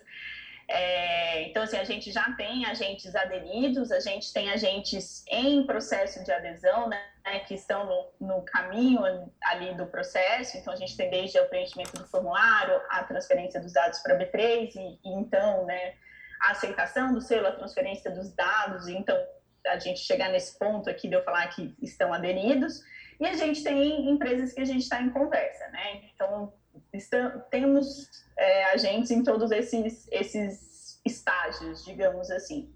É, 0.67 1.43
então, 1.43 1.63
assim, 1.63 1.77
a 1.77 1.83
gente 1.83 2.11
já 2.11 2.31
tem 2.33 2.65
agentes 2.65 3.15
aderidos, 3.15 3.91
a 3.91 3.99
gente 3.99 4.31
tem 4.31 4.49
agentes 4.51 5.25
em 5.27 5.65
processo 5.65 6.23
de 6.23 6.31
adesão, 6.31 6.87
né, 6.87 6.99
que 7.47 7.53
estão 7.53 7.85
no, 7.85 8.27
no, 8.27 8.41
caminho 8.43 9.01
ali 9.43 9.73
do 9.75 9.85
processo. 9.87 10.57
Então, 10.57 10.73
a 10.73 10.75
gente 10.77 10.95
tem 10.95 11.09
desde 11.09 11.39
o 11.39 11.49
preenchimento 11.49 11.97
do 11.97 12.07
formulário, 12.07 12.81
a 12.89 13.03
transferência 13.03 13.59
dos 13.59 13.73
dados 13.73 13.99
para 13.99 14.15
a 14.15 14.17
B3 14.17 14.71
e, 14.75 14.99
e, 15.03 15.13
então, 15.13 15.65
né, 15.65 15.95
a 16.43 16.51
aceitação 16.51 17.13
do 17.13 17.21
selo, 17.21 17.47
a 17.47 17.51
transferência 17.53 18.11
dos 18.11 18.33
dados, 18.33 18.87
então 18.89 19.17
a 19.65 19.79
gente 19.79 20.01
chegar 20.01 20.29
nesse 20.29 20.59
ponto 20.59 20.89
aqui 20.89 21.07
de 21.07 21.15
eu 21.15 21.23
falar 21.23 21.47
que 21.47 21.73
estão 21.81 22.13
aderidos, 22.13 22.83
e 23.19 23.25
a 23.25 23.33
gente 23.33 23.63
tem 23.63 24.09
empresas 24.09 24.51
que 24.51 24.59
a 24.59 24.65
gente 24.65 24.81
está 24.81 25.01
em 25.01 25.09
conversa, 25.09 25.65
né? 25.69 26.01
Então, 26.13 26.53
estamos, 26.91 27.43
temos 27.49 28.09
é, 28.37 28.65
agentes 28.65 29.09
em 29.11 29.23
todos 29.23 29.51
esses, 29.51 30.05
esses 30.11 30.99
estágios, 31.05 31.85
digamos 31.85 32.29
assim. 32.29 32.73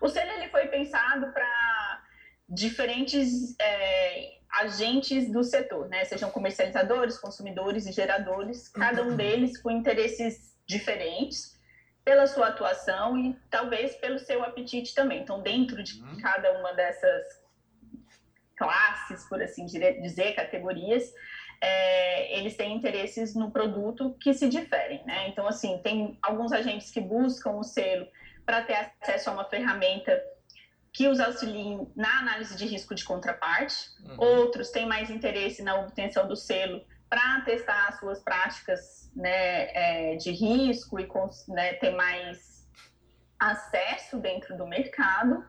O 0.00 0.08
selo 0.08 0.30
ele 0.30 0.48
foi 0.48 0.68
pensado 0.68 1.32
para 1.32 2.02
diferentes 2.48 3.56
é, 3.60 4.38
agentes 4.52 5.32
do 5.32 5.42
setor, 5.42 5.88
né? 5.88 6.04
Sejam 6.04 6.30
comercializadores, 6.30 7.18
consumidores 7.18 7.86
e 7.86 7.92
geradores, 7.92 8.68
cada 8.68 9.02
um 9.02 9.16
deles 9.16 9.60
com 9.60 9.70
interesses 9.70 10.56
diferentes 10.64 11.58
pela 12.10 12.26
sua 12.26 12.48
atuação 12.48 13.16
e 13.16 13.38
talvez 13.48 13.94
pelo 13.94 14.18
seu 14.18 14.42
apetite 14.42 14.92
também. 14.96 15.22
Então, 15.22 15.40
dentro 15.40 15.80
de 15.80 16.02
uhum. 16.02 16.16
cada 16.20 16.58
uma 16.58 16.72
dessas 16.72 17.24
classes, 18.56 19.28
por 19.28 19.40
assim 19.40 19.64
dizer, 19.64 20.34
categorias, 20.34 21.04
é, 21.60 22.36
eles 22.36 22.56
têm 22.56 22.74
interesses 22.74 23.36
no 23.36 23.52
produto 23.52 24.16
que 24.20 24.34
se 24.34 24.48
diferem, 24.48 25.04
né? 25.06 25.28
Então, 25.28 25.46
assim, 25.46 25.78
tem 25.84 26.18
alguns 26.20 26.50
agentes 26.50 26.90
que 26.90 27.00
buscam 27.00 27.52
o 27.52 27.62
selo 27.62 28.08
para 28.44 28.60
ter 28.62 28.74
acesso 28.74 29.30
a 29.30 29.32
uma 29.32 29.44
ferramenta 29.44 30.20
que 30.92 31.06
os 31.06 31.20
auxiliem 31.20 31.92
na 31.94 32.18
análise 32.18 32.56
de 32.56 32.66
risco 32.66 32.92
de 32.92 33.04
contraparte. 33.04 33.76
Uhum. 34.02 34.16
Outros 34.18 34.70
têm 34.70 34.84
mais 34.84 35.10
interesse 35.10 35.62
na 35.62 35.78
obtenção 35.78 36.26
do 36.26 36.34
selo 36.34 36.84
para 37.10 37.40
testar 37.40 37.88
as 37.88 37.98
suas 37.98 38.20
práticas 38.20 39.10
né, 39.16 40.12
é, 40.12 40.16
de 40.16 40.30
risco 40.30 41.00
e 41.00 41.08
né, 41.48 41.74
ter 41.74 41.90
mais 41.90 42.64
acesso 43.38 44.18
dentro 44.18 44.56
do 44.56 44.66
mercado. 44.66 45.44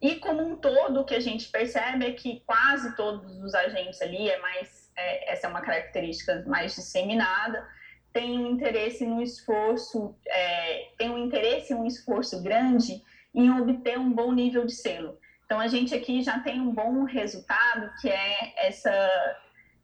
E 0.00 0.14
como 0.16 0.42
um 0.42 0.56
todo, 0.56 1.00
o 1.00 1.04
que 1.04 1.14
a 1.14 1.20
gente 1.20 1.50
percebe 1.50 2.06
é 2.06 2.12
que 2.12 2.40
quase 2.46 2.96
todos 2.96 3.42
os 3.42 3.54
agentes 3.54 4.00
ali, 4.00 4.30
é 4.30 4.38
mais, 4.38 4.90
é, 4.96 5.32
essa 5.32 5.46
é 5.46 5.50
uma 5.50 5.60
característica 5.60 6.42
mais 6.46 6.74
disseminada, 6.74 7.68
tem 8.12 8.38
um 8.38 8.46
interesse 8.46 9.04
no 9.04 9.20
esforço, 9.20 10.16
é, 10.26 10.88
tem 10.96 11.10
um 11.10 11.18
interesse 11.18 11.74
um 11.74 11.84
esforço 11.84 12.42
grande 12.42 13.02
em 13.34 13.50
obter 13.50 13.98
um 13.98 14.10
bom 14.10 14.32
nível 14.32 14.64
de 14.64 14.72
selo. 14.72 15.18
Então, 15.44 15.60
a 15.60 15.68
gente 15.68 15.94
aqui 15.94 16.22
já 16.22 16.38
tem 16.40 16.60
um 16.60 16.72
bom 16.72 17.04
resultado, 17.04 17.90
que 18.00 18.08
é 18.08 18.66
essa 18.66 18.90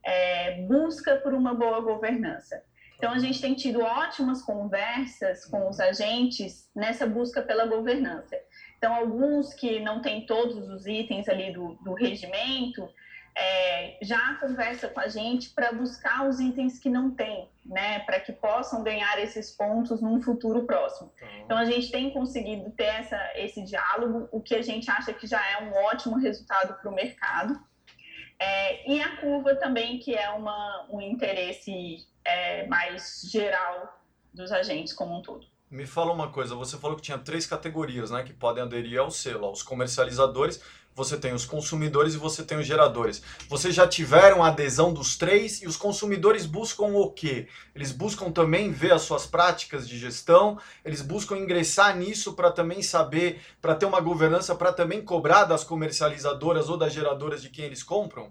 é, 0.05 0.63
busca 0.63 1.17
por 1.17 1.33
uma 1.33 1.55
boa 1.55 1.81
governança. 1.81 2.63
Então, 2.97 3.13
a 3.13 3.19
gente 3.19 3.41
tem 3.41 3.55
tido 3.55 3.81
ótimas 3.81 4.43
conversas 4.43 5.45
com 5.47 5.69
os 5.69 5.81
agentes 5.81 6.71
nessa 6.75 7.07
busca 7.07 7.43
pela 7.43 7.67
governança. 7.67 8.37
Então, 8.79 8.95
alguns 8.95 9.53
que 9.55 9.81
não 9.81 10.01
têm 10.01 10.27
todos 10.27 10.69
os 10.69 10.87
itens 10.87 11.29
ali 11.29 11.53
do, 11.53 11.75
do 11.83 11.95
regimento, 11.95 12.89
é, 13.37 13.99
já 14.01 14.35
conversa 14.35 14.89
com 14.89 15.01
a 15.01 15.09
gente 15.09 15.51
para 15.51 15.73
buscar 15.73 16.29
os 16.29 16.39
itens 16.39 16.79
que 16.79 16.89
não 16.89 17.11
tem, 17.11 17.49
né, 17.67 17.99
para 18.01 18.21
que 18.21 18.33
possam 18.33 18.83
ganhar 18.83 19.19
esses 19.19 19.51
pontos 19.51 20.01
num 20.01 20.23
futuro 20.23 20.65
próximo. 20.65 21.13
Então 21.45 21.59
a 21.59 21.65
gente 21.65 21.91
tem 21.91 22.11
conseguido 22.11 22.71
ter 22.71 22.85
essa, 22.85 23.19
esse 23.35 23.63
diálogo, 23.63 24.29
o 24.31 24.41
que 24.41 24.55
a 24.55 24.63
gente 24.63 24.89
acha 24.89 25.13
que 25.13 25.27
já 25.27 25.41
é 25.51 25.65
um 25.65 25.75
ótimo 25.85 26.17
resultado 26.17 26.75
para 26.81 26.91
o 26.91 26.95
mercado. 26.95 27.61
É, 28.45 28.91
e 28.91 29.01
a 29.01 29.17
curva 29.17 29.55
também, 29.57 29.99
que 29.99 30.15
é 30.15 30.29
uma, 30.29 30.87
um 30.91 31.01
interesse 31.01 32.07
é, 32.23 32.67
mais 32.67 33.23
geral 33.31 33.99
dos 34.35 34.53
agentes 34.53 34.93
como 34.93 35.17
um 35.17 35.23
todo. 35.23 35.47
Me 35.75 35.87
fala 35.87 36.13
uma 36.13 36.31
coisa, 36.31 36.55
você 36.55 36.79
falou 36.79 36.97
que 36.97 37.03
tinha 37.03 37.19
três 37.19 37.47
categorias 37.47 38.09
né, 38.09 38.23
que 38.23 38.33
podem 38.33 38.63
aderir 38.63 39.01
ao 39.01 39.11
selo, 39.11 39.51
os 39.51 39.61
comercializadores, 39.61 40.63
você 40.95 41.17
tem 41.17 41.35
os 41.35 41.45
consumidores 41.45 42.15
e 42.15 42.17
você 42.17 42.45
tem 42.45 42.57
os 42.57 42.65
geradores. 42.65 43.21
Vocês 43.49 43.75
já 43.75 43.85
tiveram 43.85 44.45
a 44.45 44.51
adesão 44.51 44.95
dos 44.95 45.17
três 45.17 45.63
e 45.63 45.67
os 45.67 45.77
consumidores 45.77 46.47
buscam 46.47 46.85
o 46.85 47.11
quê? 47.11 47.49
Eles 47.75 47.91
buscam 47.91 48.31
também 48.31 48.71
ver 48.71 48.93
as 48.93 49.03
suas 49.03 49.27
práticas 49.27 49.89
de 49.89 49.99
gestão, 49.99 50.61
eles 50.85 51.03
buscam 51.03 51.37
ingressar 51.37 51.97
nisso 51.97 52.35
para 52.35 52.53
também 52.53 52.81
saber, 52.81 53.41
para 53.61 53.75
ter 53.75 53.87
uma 53.87 53.99
governança, 53.99 54.55
para 54.55 54.73
também 54.73 55.05
cobrar 55.05 55.43
das 55.43 55.65
comercializadoras 55.65 56.69
ou 56.69 56.77
das 56.77 56.93
geradoras 56.93 57.43
de 57.43 57.51
quem 57.51 57.65
eles 57.65 57.83
compram? 57.83 58.31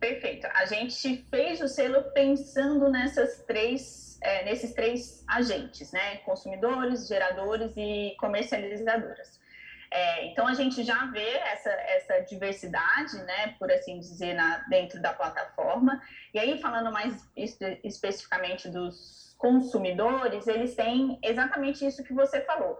Perfeito. 0.00 0.46
A 0.54 0.64
gente 0.64 1.26
fez 1.28 1.60
o 1.60 1.68
selo 1.68 2.04
pensando 2.14 2.88
nessas 2.88 3.42
três, 3.42 4.07
é, 4.20 4.44
nesses 4.44 4.72
três 4.72 5.24
agentes, 5.26 5.92
né? 5.92 6.18
Consumidores, 6.18 7.06
geradores 7.06 7.72
e 7.76 8.14
comercializadoras. 8.18 9.38
É, 9.90 10.26
então 10.26 10.46
a 10.46 10.54
gente 10.54 10.84
já 10.84 11.06
vê 11.06 11.28
essa, 11.38 11.70
essa 11.70 12.20
diversidade, 12.20 13.16
né, 13.22 13.54
por 13.58 13.72
assim 13.72 13.98
dizer, 13.98 14.34
na, 14.34 14.58
dentro 14.68 15.00
da 15.00 15.12
plataforma. 15.12 16.02
E 16.34 16.38
aí, 16.38 16.60
falando 16.60 16.92
mais 16.92 17.26
espe 17.34 17.80
especificamente 17.82 18.68
dos 18.68 19.34
consumidores, 19.38 20.46
eles 20.46 20.74
têm 20.74 21.18
exatamente 21.22 21.86
isso 21.86 22.04
que 22.04 22.12
você 22.12 22.40
falou. 22.42 22.78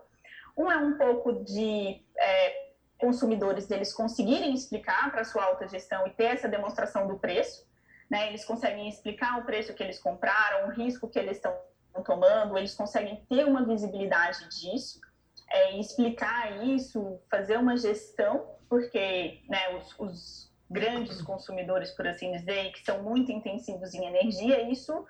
Um 0.57 0.71
é 0.71 0.77
um 0.77 0.99
pouco 0.99 1.45
de 1.45 2.03
é, 2.19 2.69
consumidores 2.99 3.67
deles 3.67 3.93
conseguirem 3.93 4.53
explicar 4.53 5.11
para 5.11 5.25
sua 5.25 5.45
alta 5.45 5.69
gestão 5.69 6.07
e 6.07 6.11
ter 6.11 6.25
essa 6.25 6.49
demonstração 6.49 7.07
do 7.07 7.19
preço, 7.19 7.67
né? 8.11 8.29
Eles 8.29 8.45
conseguem 8.45 8.89
explicar 8.89 9.39
o 9.39 9.45
preço 9.45 9.75
que 9.75 9.83
eles 9.83 9.99
compraram, 9.99 10.69
o 10.69 10.73
risco 10.73 11.09
que 11.09 11.19
eles 11.19 11.37
estão 11.37 11.55
tomando, 12.05 12.57
eles 12.57 12.75
conseguem 12.75 13.25
ter 13.29 13.45
uma 13.45 13.65
visibilidade 13.65 14.49
disso 14.49 15.01
é, 15.51 15.79
explicar 15.79 16.65
isso, 16.65 17.21
fazer 17.31 17.57
uma 17.57 17.77
gestão, 17.77 18.47
porque 18.69 19.41
né, 19.49 19.77
os, 19.77 19.99
os, 19.99 20.49
grandes 20.71 21.23
consumidores, 21.23 21.93
por 21.93 22.07
assim 22.07 22.31
dizer, 22.31 22.73
que 22.73 22.85
são 22.85 23.03
muito 23.03 23.33
intensivos 23.33 23.95
em 23.95 24.05
energia, 24.05 24.71
isso 24.71 25.07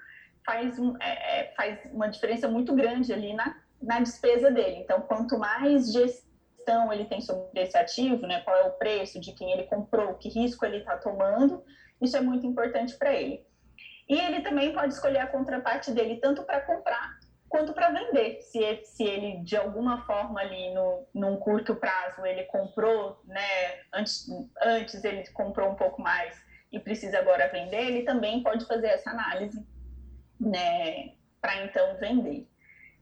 faz, 0.47 0.78
um, 0.78 0.97
é, 1.02 1.40
é, 1.40 1.55
faz 1.57 1.81
uma 1.93 2.07
diferença 2.07 2.47
muito 2.47 2.73
grande 2.76 3.12
ali 3.12 3.35
na, 3.35 3.61
na 3.83 3.99
despesa 3.99 4.52
dele. 4.52 4.76
Então, 4.76 5.00
quanto 5.00 5.37
mais 5.37 5.93
gestão 5.93 6.93
ele 6.93 7.07
tem 7.07 7.21
sobre 7.21 7.61
esse 7.61 7.76
ativo, 7.76 8.25
né, 8.25 8.40
qual 8.43 8.57
é 8.57 8.69
o 8.69 8.73
preço 8.75 9.19
de 9.19 9.33
quem 9.33 9.50
ele 9.50 9.64
comprou, 9.64 10.14
que 10.14 10.28
risco 10.28 10.64
ele 10.64 10.76
está 10.76 10.97
tomando, 10.97 11.64
isso 12.00 12.17
é 12.17 12.21
muito 12.21 12.47
importante 12.47 12.97
para 12.97 13.12
ele. 13.12 13.47
E 14.09 14.19
ele 14.19 14.40
também 14.40 14.73
pode 14.73 14.95
escolher 14.95 15.19
a 15.19 15.26
contraparte 15.26 15.90
dele 15.90 16.17
tanto 16.17 16.43
para 16.43 16.61
comprar 16.62 17.19
quanto 17.49 17.73
para 17.73 17.90
vender. 17.90 18.40
Se, 18.43 18.81
se 18.85 19.05
ele, 19.05 19.43
de 19.43 19.57
alguma 19.57 20.05
forma, 20.05 20.40
ali 20.40 20.73
no, 20.73 21.07
num 21.14 21.37
curto 21.37 21.75
prazo, 21.75 22.25
ele 22.25 22.45
comprou, 22.45 23.21
né, 23.25 23.81
antes, 23.93 24.26
antes 24.62 25.02
ele 25.05 25.26
comprou 25.31 25.71
um 25.71 25.75
pouco 25.75 26.00
mais 26.00 26.43
e 26.71 26.78
precisa 26.78 27.19
agora 27.19 27.49
vender, 27.49 27.87
ele 27.87 28.02
também 28.02 28.43
pode 28.43 28.67
fazer 28.67 28.88
essa 28.88 29.11
análise, 29.11 29.67
né, 30.38 31.14
para 31.40 31.64
então 31.64 31.97
vender. 31.99 32.47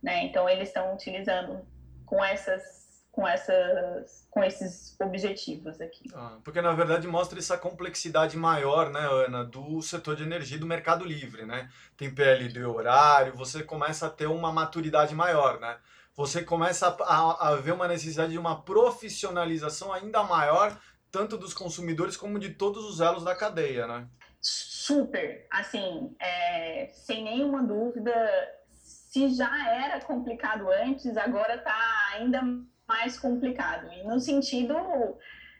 Né? 0.03 0.25
Então, 0.25 0.49
eles 0.49 0.69
estão 0.69 0.95
utilizando 0.95 1.67
com 2.05 2.25
essas 2.25 2.86
com, 3.17 3.27
essas, 3.27 4.29
com 4.31 4.45
esses 4.45 4.95
objetivos 5.01 5.81
aqui. 5.81 6.05
Ah, 6.15 6.37
porque, 6.45 6.61
na 6.61 6.73
verdade, 6.73 7.09
mostra 7.09 7.39
essa 7.39 7.57
complexidade 7.57 8.37
maior, 8.37 8.91
né, 8.91 9.01
Ana, 9.01 9.43
do 9.43 9.81
setor 9.81 10.15
de 10.17 10.23
energia 10.23 10.59
do 10.59 10.67
mercado 10.67 11.03
livre, 11.03 11.47
né? 11.47 11.71
Tem 11.97 12.15
PLD 12.15 12.63
horário, 12.67 13.35
você 13.35 13.63
começa 13.63 14.07
a 14.07 14.11
ter 14.11 14.27
uma 14.27 14.53
maturidade 14.53 15.15
maior, 15.15 15.59
né? 15.59 15.79
Você 16.15 16.43
começa 16.43 16.95
a, 17.01 17.49
a 17.49 17.57
ver 17.57 17.73
uma 17.73 17.89
necessidade 17.89 18.33
de 18.33 18.39
uma 18.39 18.61
profissionalização 18.61 19.95
ainda 19.95 20.23
maior, 20.23 20.79
tanto 21.11 21.39
dos 21.39 21.55
consumidores 21.55 22.19
como 22.19 22.39
de 22.39 22.51
todos 22.51 22.85
os 22.85 23.01
elos 23.01 23.25
da 23.25 23.35
cadeia, 23.35 23.87
né? 23.87 24.07
Super, 24.43 25.47
assim, 25.51 26.15
é, 26.21 26.91
sem 26.93 27.25
nenhuma 27.25 27.63
dúvida, 27.63 28.13
se 28.83 29.31
já 29.35 29.75
era 29.75 30.01
complicado 30.03 30.69
antes, 30.71 31.17
agora 31.17 31.55
está 31.55 31.75
ainda 32.13 32.43
mais 32.87 33.19
complicado. 33.19 33.93
E 33.93 34.05
no 34.05 34.21
sentido 34.21 34.75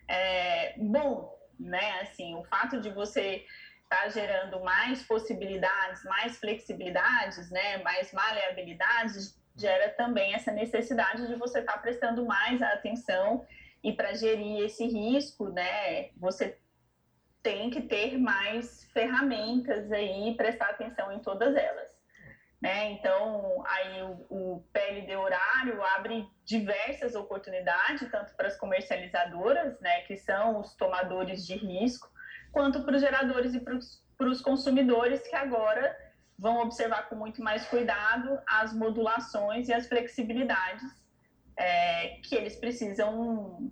é, 0.09 0.75
bom, 0.79 1.37
né? 1.59 2.01
Assim, 2.01 2.35
o 2.35 2.45
fato 2.45 2.81
de 2.81 2.91
você 2.91 3.45
estar 3.85 4.03
tá 4.03 4.09
gerando 4.09 4.61
mais 4.61 5.03
possibilidades, 5.03 6.05
mais 6.05 6.39
flexibilidades, 6.39 7.51
né? 7.51 7.79
Mais 7.79 8.13
maleabilidades, 8.13 9.41
gera 9.57 9.89
também 9.91 10.35
essa 10.35 10.53
necessidade 10.53 11.27
de 11.27 11.35
você 11.35 11.61
estar 11.61 11.75
tá 11.75 11.79
prestando 11.79 12.25
mais 12.27 12.61
atenção 12.61 13.47
e 13.83 13.93
para 13.93 14.15
gerir 14.15 14.65
esse 14.65 14.87
risco, 14.87 15.49
né? 15.49 16.11
Você 16.17 16.59
tem 17.43 17.71
que 17.71 17.83
ter 17.83 18.19
mais 18.19 18.85
ferramentas 18.93 19.91
aí, 19.93 20.35
prestar 20.37 20.71
atenção 20.71 21.13
em 21.13 21.21
todas 21.21 21.55
elas. 21.55 21.96
Né? 22.67 22.91
Então, 22.91 23.63
aí 23.65 24.03
o, 24.03 24.27
o 24.29 24.65
PLD 24.73 25.15
horário 25.15 25.81
abre 25.95 26.29
diversas 26.45 27.15
oportunidades, 27.15 28.11
tanto 28.11 28.35
para 28.35 28.49
as 28.49 28.57
comercializadoras, 28.57 29.79
né, 29.81 30.01
que 30.01 30.17
são 30.17 30.59
os 30.59 30.75
tomadores 30.75 31.47
de 31.47 31.55
risco, 31.55 32.11
quanto 32.51 32.83
para 32.83 32.97
os 32.97 33.01
geradores 33.01 33.55
e 33.55 33.61
para 33.61 33.77
os 34.29 34.41
consumidores, 34.41 35.21
que 35.29 35.37
agora 35.37 35.97
vão 36.37 36.61
observar 36.61 37.09
com 37.09 37.15
muito 37.15 37.41
mais 37.41 37.65
cuidado 37.67 38.37
as 38.49 38.73
modulações 38.73 39.69
e 39.69 39.73
as 39.73 39.87
flexibilidades 39.87 40.83
é, 41.57 42.19
que 42.25 42.35
eles 42.35 42.57
precisam 42.57 43.71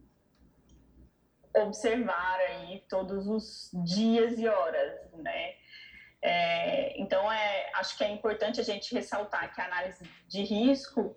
observar 1.53 2.39
aí 2.49 2.85
todos 2.89 3.27
os 3.27 3.71
dias 3.85 4.39
e 4.39 4.47
horas, 4.47 5.11
né? 5.15 5.64
É, 6.27 6.99
então, 6.99 7.31
é, 7.31 7.71
acho 7.75 7.99
que 7.99 8.03
é 8.03 8.11
importante 8.11 8.59
a 8.59 8.65
gente 8.65 8.95
ressaltar 8.95 9.55
que 9.55 9.61
a 9.61 9.67
análise 9.67 10.09
de 10.27 10.43
risco 10.43 11.15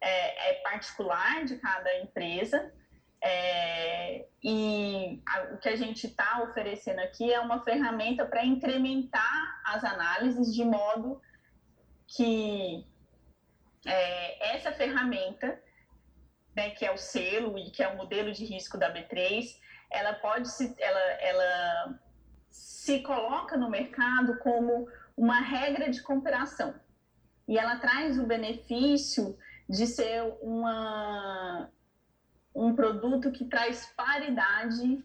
é, 0.00 0.50
é 0.50 0.54
particular 0.54 1.44
de 1.44 1.58
cada 1.58 1.96
empresa. 2.00 2.74
É, 3.22 4.26
e 4.42 5.22
a, 5.24 5.54
o 5.54 5.58
que 5.58 5.68
a 5.68 5.76
gente 5.76 6.08
está 6.08 6.42
oferecendo 6.42 6.98
aqui 6.98 7.32
é 7.32 7.38
uma 7.38 7.62
ferramenta 7.62 8.26
para 8.26 8.44
incrementar 8.44 9.62
as 9.64 9.84
análises 9.84 10.52
de 10.52 10.64
modo 10.64 11.22
que 12.08 12.84
é, 13.86 14.56
essa 14.56 14.72
ferramenta, 14.72 15.62
né, 16.56 16.70
que 16.70 16.84
é 16.84 16.90
o 16.90 16.98
selo 16.98 17.56
e 17.56 17.70
que 17.70 17.80
é 17.80 17.86
o 17.86 17.96
modelo 17.96 18.32
de 18.32 18.44
risco 18.44 18.76
da 18.76 18.92
B3, 18.92 19.56
ela 19.88 20.14
pode 20.14 20.50
se, 20.50 20.74
ela, 20.80 21.00
ela 21.20 22.00
se 22.58 23.00
coloca 23.00 23.56
no 23.56 23.70
mercado 23.70 24.38
como 24.38 24.88
uma 25.16 25.40
regra 25.40 25.90
de 25.90 26.02
comparação. 26.02 26.74
E 27.46 27.56
ela 27.56 27.76
traz 27.76 28.18
o 28.18 28.26
benefício 28.26 29.38
de 29.68 29.86
ser 29.86 30.22
uma, 30.42 31.70
um 32.54 32.74
produto 32.74 33.30
que 33.30 33.44
traz 33.44 33.86
paridade 33.96 35.04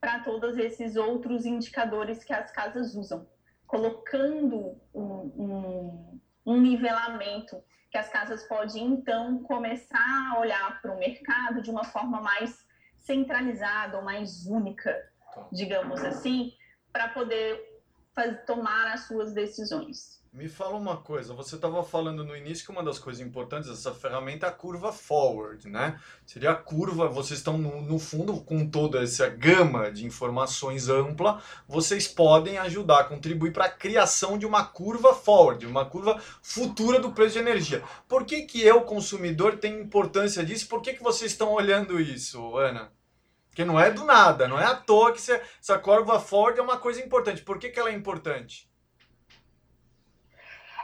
para 0.00 0.20
todos 0.20 0.56
esses 0.56 0.96
outros 0.96 1.44
indicadores 1.44 2.22
que 2.22 2.32
as 2.32 2.50
casas 2.50 2.94
usam, 2.94 3.26
colocando 3.66 4.80
um, 4.94 5.02
um, 5.36 6.20
um 6.46 6.60
nivelamento 6.60 7.62
que 7.90 7.98
as 7.98 8.08
casas 8.08 8.42
podem 8.44 8.84
então 8.86 9.42
começar 9.42 10.32
a 10.32 10.40
olhar 10.40 10.80
para 10.80 10.94
o 10.94 10.98
mercado 10.98 11.60
de 11.60 11.70
uma 11.70 11.84
forma 11.84 12.20
mais 12.20 12.66
centralizada 12.96 13.98
ou 13.98 14.04
mais 14.04 14.46
única, 14.46 14.92
tá. 15.34 15.46
digamos 15.52 16.02
assim, 16.02 16.52
para 16.92 17.08
poder 17.08 17.82
tomar 18.46 18.92
as 18.92 19.06
suas 19.06 19.32
decisões. 19.32 20.22
Me 20.32 20.48
fala 20.48 20.78
uma 20.78 20.96
coisa, 20.96 21.34
você 21.34 21.56
estava 21.56 21.84
falando 21.84 22.24
no 22.24 22.34
início 22.34 22.64
que 22.64 22.70
uma 22.70 22.82
das 22.82 22.98
coisas 22.98 23.20
importantes 23.20 23.68
dessa 23.68 23.92
ferramenta 23.92 24.46
é 24.46 24.48
a 24.48 24.52
curva 24.52 24.90
forward, 24.90 25.68
né? 25.68 26.00
Seria 26.24 26.52
a 26.52 26.54
curva, 26.54 27.06
vocês 27.06 27.40
estão 27.40 27.58
no, 27.58 27.82
no, 27.82 27.98
fundo 27.98 28.40
com 28.40 28.66
toda 28.66 29.02
essa 29.02 29.28
gama 29.28 29.92
de 29.92 30.06
informações 30.06 30.88
ampla, 30.88 31.42
vocês 31.68 32.08
podem 32.08 32.56
ajudar, 32.56 33.10
contribuir 33.10 33.52
para 33.52 33.66
a 33.66 33.70
criação 33.70 34.38
de 34.38 34.46
uma 34.46 34.64
curva 34.64 35.14
forward, 35.14 35.66
uma 35.66 35.84
curva 35.84 36.18
futura 36.40 36.98
do 36.98 37.12
preço 37.12 37.34
de 37.34 37.40
energia. 37.40 37.82
Por 38.08 38.24
que, 38.24 38.40
que 38.42 38.62
eu, 38.62 38.80
consumidor, 38.84 39.58
tenho 39.58 39.82
importância 39.82 40.42
disso? 40.42 40.66
Por 40.66 40.80
que, 40.80 40.94
que 40.94 41.02
vocês 41.02 41.32
estão 41.32 41.52
olhando 41.52 42.00
isso, 42.00 42.56
Ana? 42.56 42.90
Porque 43.52 43.66
não 43.66 43.78
é 43.78 43.90
do 43.90 44.02
nada, 44.06 44.48
não 44.48 44.58
é 44.58 44.64
à 44.64 44.74
toa 44.74 45.12
que 45.12 45.18
essa 45.18 45.78
curva 45.78 46.18
forward 46.18 46.58
é 46.58 46.62
uma 46.62 46.78
coisa 46.78 47.04
importante. 47.04 47.42
Por 47.42 47.58
que, 47.58 47.68
que 47.68 47.78
ela 47.78 47.90
é 47.90 47.92
importante? 47.92 48.66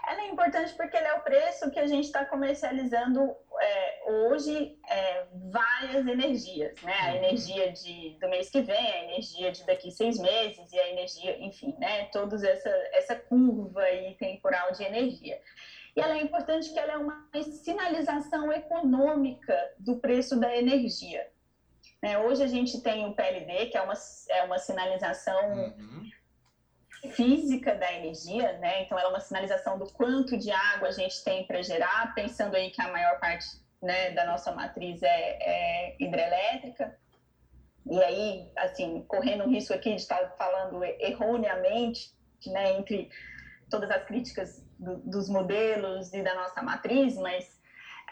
Ela 0.06 0.20
é 0.20 0.28
importante 0.28 0.74
porque 0.74 0.94
ela 0.94 1.08
é 1.08 1.14
o 1.14 1.22
preço 1.22 1.70
que 1.70 1.78
a 1.78 1.86
gente 1.86 2.04
está 2.04 2.26
comercializando 2.26 3.34
é, 3.58 4.12
hoje 4.12 4.78
é, 4.86 5.26
várias 5.50 6.06
energias, 6.06 6.80
né? 6.82 6.92
A 6.92 7.16
energia 7.16 7.72
de, 7.72 8.18
do 8.20 8.28
mês 8.28 8.50
que 8.50 8.60
vem, 8.60 8.76
a 8.76 9.04
energia 9.04 9.50
de 9.50 9.64
daqui 9.64 9.90
seis 9.90 10.18
meses 10.18 10.70
e 10.70 10.78
a 10.78 10.90
energia, 10.90 11.42
enfim, 11.42 11.74
né? 11.78 12.04
Toda 12.12 12.36
essa, 12.46 12.68
essa 12.92 13.16
curva 13.16 13.80
aí 13.80 14.14
temporal 14.16 14.72
de 14.72 14.84
energia. 14.84 15.40
E 15.96 16.00
ela 16.00 16.18
é 16.18 16.22
importante 16.22 16.70
que 16.70 16.78
ela 16.78 16.92
é 16.92 16.98
uma 16.98 17.28
sinalização 17.62 18.52
econômica 18.52 19.56
do 19.78 19.96
preço 19.96 20.38
da 20.38 20.54
energia. 20.54 21.26
Né? 22.02 22.18
Hoje 22.18 22.42
a 22.42 22.46
gente 22.46 22.80
tem 22.80 23.06
o 23.06 23.14
PLD, 23.14 23.66
que 23.66 23.76
é 23.76 23.82
uma, 23.82 23.94
é 24.30 24.42
uma 24.44 24.58
sinalização 24.58 25.52
uhum 25.52 26.10
física 27.12 27.74
da 27.74 27.92
energia, 27.92 28.58
né? 28.58 28.82
Então 28.82 28.98
ela 28.98 29.08
é 29.08 29.10
uma 29.10 29.20
sinalização 29.20 29.78
do 29.78 29.86
quanto 29.92 30.36
de 30.36 30.50
água 30.50 30.88
a 30.88 30.92
gente 30.92 31.22
tem 31.22 31.46
para 31.46 31.62
gerar, 31.62 32.12
pensando 32.14 32.56
aí 32.56 32.70
que 32.70 32.82
a 32.82 32.90
maior 32.90 33.20
parte 33.20 33.46
né, 33.80 34.10
da 34.10 34.26
nossa 34.26 34.52
matriz 34.52 35.02
é, 35.02 35.38
é, 35.40 35.96
hidrelétrica. 36.00 36.98
E 37.90 38.02
aí, 38.02 38.50
assim, 38.56 39.02
correndo 39.06 39.44
o 39.44 39.48
risco 39.48 39.72
aqui 39.72 39.94
de 39.94 40.00
estar 40.00 40.34
falando 40.36 40.82
erroneamente, 40.84 42.12
né, 42.46 42.72
entre 42.72 43.08
todas 43.70 43.90
as 43.90 44.04
críticas 44.04 44.66
do, 44.78 44.98
dos 44.98 45.28
modelos 45.28 46.12
e 46.12 46.22
da 46.22 46.34
nossa 46.34 46.62
matriz, 46.62 47.16
mas 47.16 47.57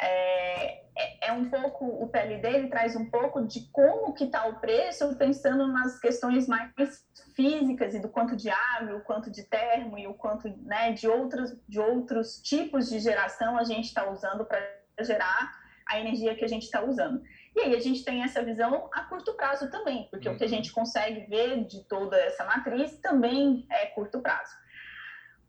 é, 0.01 0.83
é, 0.97 1.29
é, 1.29 1.33
um 1.33 1.49
pouco, 1.49 1.85
o 1.85 2.09
PLD 2.09 2.49
ele 2.49 2.69
traz 2.69 2.97
um 2.97 3.09
pouco 3.09 3.47
de 3.47 3.69
como 3.71 4.13
que 4.13 4.25
está 4.25 4.47
o 4.47 4.61
preço, 4.61 5.15
pensando 5.17 5.67
nas 5.67 5.99
questões 5.99 6.47
mais 6.47 7.07
físicas 7.35 7.95
e 7.95 8.01
do 8.01 8.09
quanto 8.09 8.37
de 8.37 8.49
água, 8.51 8.97
o 8.97 9.03
quanto 9.03 9.31
de 9.31 9.43
termo 9.45 9.99
e 9.99 10.07
o 10.07 10.15
quanto 10.15 10.49
né, 10.65 10.93
de, 10.93 11.09
outros, 11.09 11.57
de 11.69 11.79
outros 11.79 12.41
tipos 12.41 12.89
de 12.89 12.99
geração 12.99 13.59
a 13.59 13.65
gente 13.65 13.85
está 13.85 14.11
usando 14.11 14.45
para 14.45 14.59
gerar 15.01 15.53
a 15.87 16.01
energia 16.01 16.35
que 16.35 16.45
a 16.45 16.49
gente 16.49 16.65
está 16.65 16.83
usando. 16.83 17.23
E 17.55 17.61
aí 17.61 17.75
a 17.75 17.81
gente 17.81 18.05
tem 18.05 18.23
essa 18.23 18.43
visão 18.43 18.91
a 18.93 19.03
curto 19.05 19.35
prazo 19.35 19.71
também, 19.71 20.09
porque 20.11 20.29
uhum. 20.29 20.35
o 20.35 20.39
que 20.39 20.45
a 20.45 20.47
uhum. 20.47 20.53
gente 20.53 20.73
consegue 20.73 21.27
ver 21.27 21.65
de 21.65 21.85
toda 21.85 22.17
essa 22.17 22.45
matriz 22.45 22.99
também 22.99 23.67
é 23.71 23.87
curto 23.87 24.21
prazo. 24.21 24.53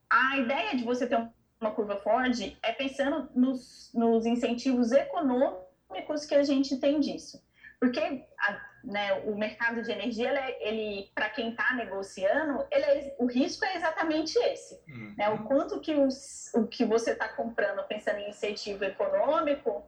A 0.10 0.38
ideia 0.38 0.76
de 0.76 0.86
você 0.86 1.06
ter 1.06 1.18
um 1.18 1.30
uma 1.60 1.72
curva 1.72 1.98
Ford 1.98 2.58
é 2.62 2.72
pensando 2.72 3.30
nos, 3.36 3.92
nos 3.94 4.26
incentivos 4.26 4.92
econômicos 4.92 6.26
que 6.26 6.36
a 6.36 6.44
gente 6.44 6.78
tem 6.78 7.00
disso. 7.00 7.42
Porque 7.80 8.00
a, 8.40 8.62
né, 8.84 9.14
o 9.26 9.36
mercado 9.36 9.82
de 9.82 9.92
energia, 9.92 10.30
ele, 10.30 10.38
é, 10.38 10.68
ele 10.68 11.12
para 11.14 11.30
quem 11.30 11.52
está 11.52 11.74
negociando, 11.76 12.66
ele 12.72 12.86
é, 12.86 13.16
o 13.20 13.26
risco 13.26 13.66
é 13.66 13.76
exatamente 13.76 14.38
esse. 14.40 14.80
Uhum. 14.88 15.14
Né, 15.18 15.30
o 15.30 15.44
quanto 15.44 15.80
que 15.80 15.94
os, 15.94 16.52
o 16.54 16.66
que 16.68 16.86
você 16.86 17.12
está 17.12 17.28
comprando 17.28 17.86
pensando 17.88 18.20
em 18.20 18.30
incentivo 18.30 18.84
econômico, 18.86 19.84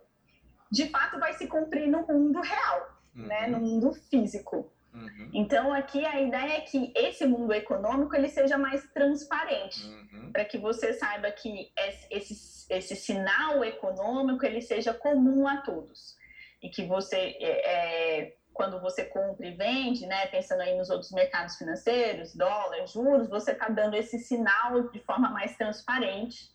de 0.72 0.90
fato 0.90 1.20
vai 1.20 1.34
se 1.34 1.48
cumprir 1.48 1.88
no 1.88 2.06
mundo 2.06 2.42
real, 2.42 3.00
uhum. 3.16 3.28
né, 3.28 3.48
no 3.48 3.60
mundo 3.60 3.94
físico. 3.94 4.72
Uhum. 4.94 5.30
Então, 5.34 5.74
aqui 5.74 6.06
a 6.06 6.20
ideia 6.20 6.58
é 6.58 6.62
que 6.62 6.92
esse 6.96 7.26
mundo 7.26 7.54
econômico 7.54 8.16
ele 8.16 8.28
seja 8.28 8.58
mais 8.58 8.88
transparente, 8.92 9.86
uhum. 9.86 10.32
para 10.32 10.46
que 10.46 10.58
você 10.58 10.94
saiba 10.94 11.32
que 11.32 11.72
esse, 12.10 12.66
esse 12.70 12.96
sinal 12.96 13.64
econômico 13.64 14.46
ele 14.46 14.62
seja 14.62 14.94
comum 14.94 15.48
a 15.48 15.58
todos. 15.58 16.18
E 16.62 16.70
que 16.70 16.86
você, 16.86 17.38
é, 17.40 18.22
é, 18.22 18.36
quando 18.52 18.82
você 18.82 19.06
compra 19.06 19.48
e 19.48 19.52
vende, 19.52 20.06
né, 20.06 20.26
pensando 20.28 20.62
aí 20.62 20.78
nos 20.78 20.90
outros 20.90 21.12
mercados 21.12 21.56
financeiros, 21.56 22.36
dólar, 22.36 22.86
juros, 22.88 23.30
você 23.30 23.52
está 23.52 23.70
dando 23.70 23.96
esse 23.96 24.20
sinal 24.20 24.90
de 24.90 25.00
forma 25.00 25.30
mais 25.30 25.56
transparente. 25.56 26.52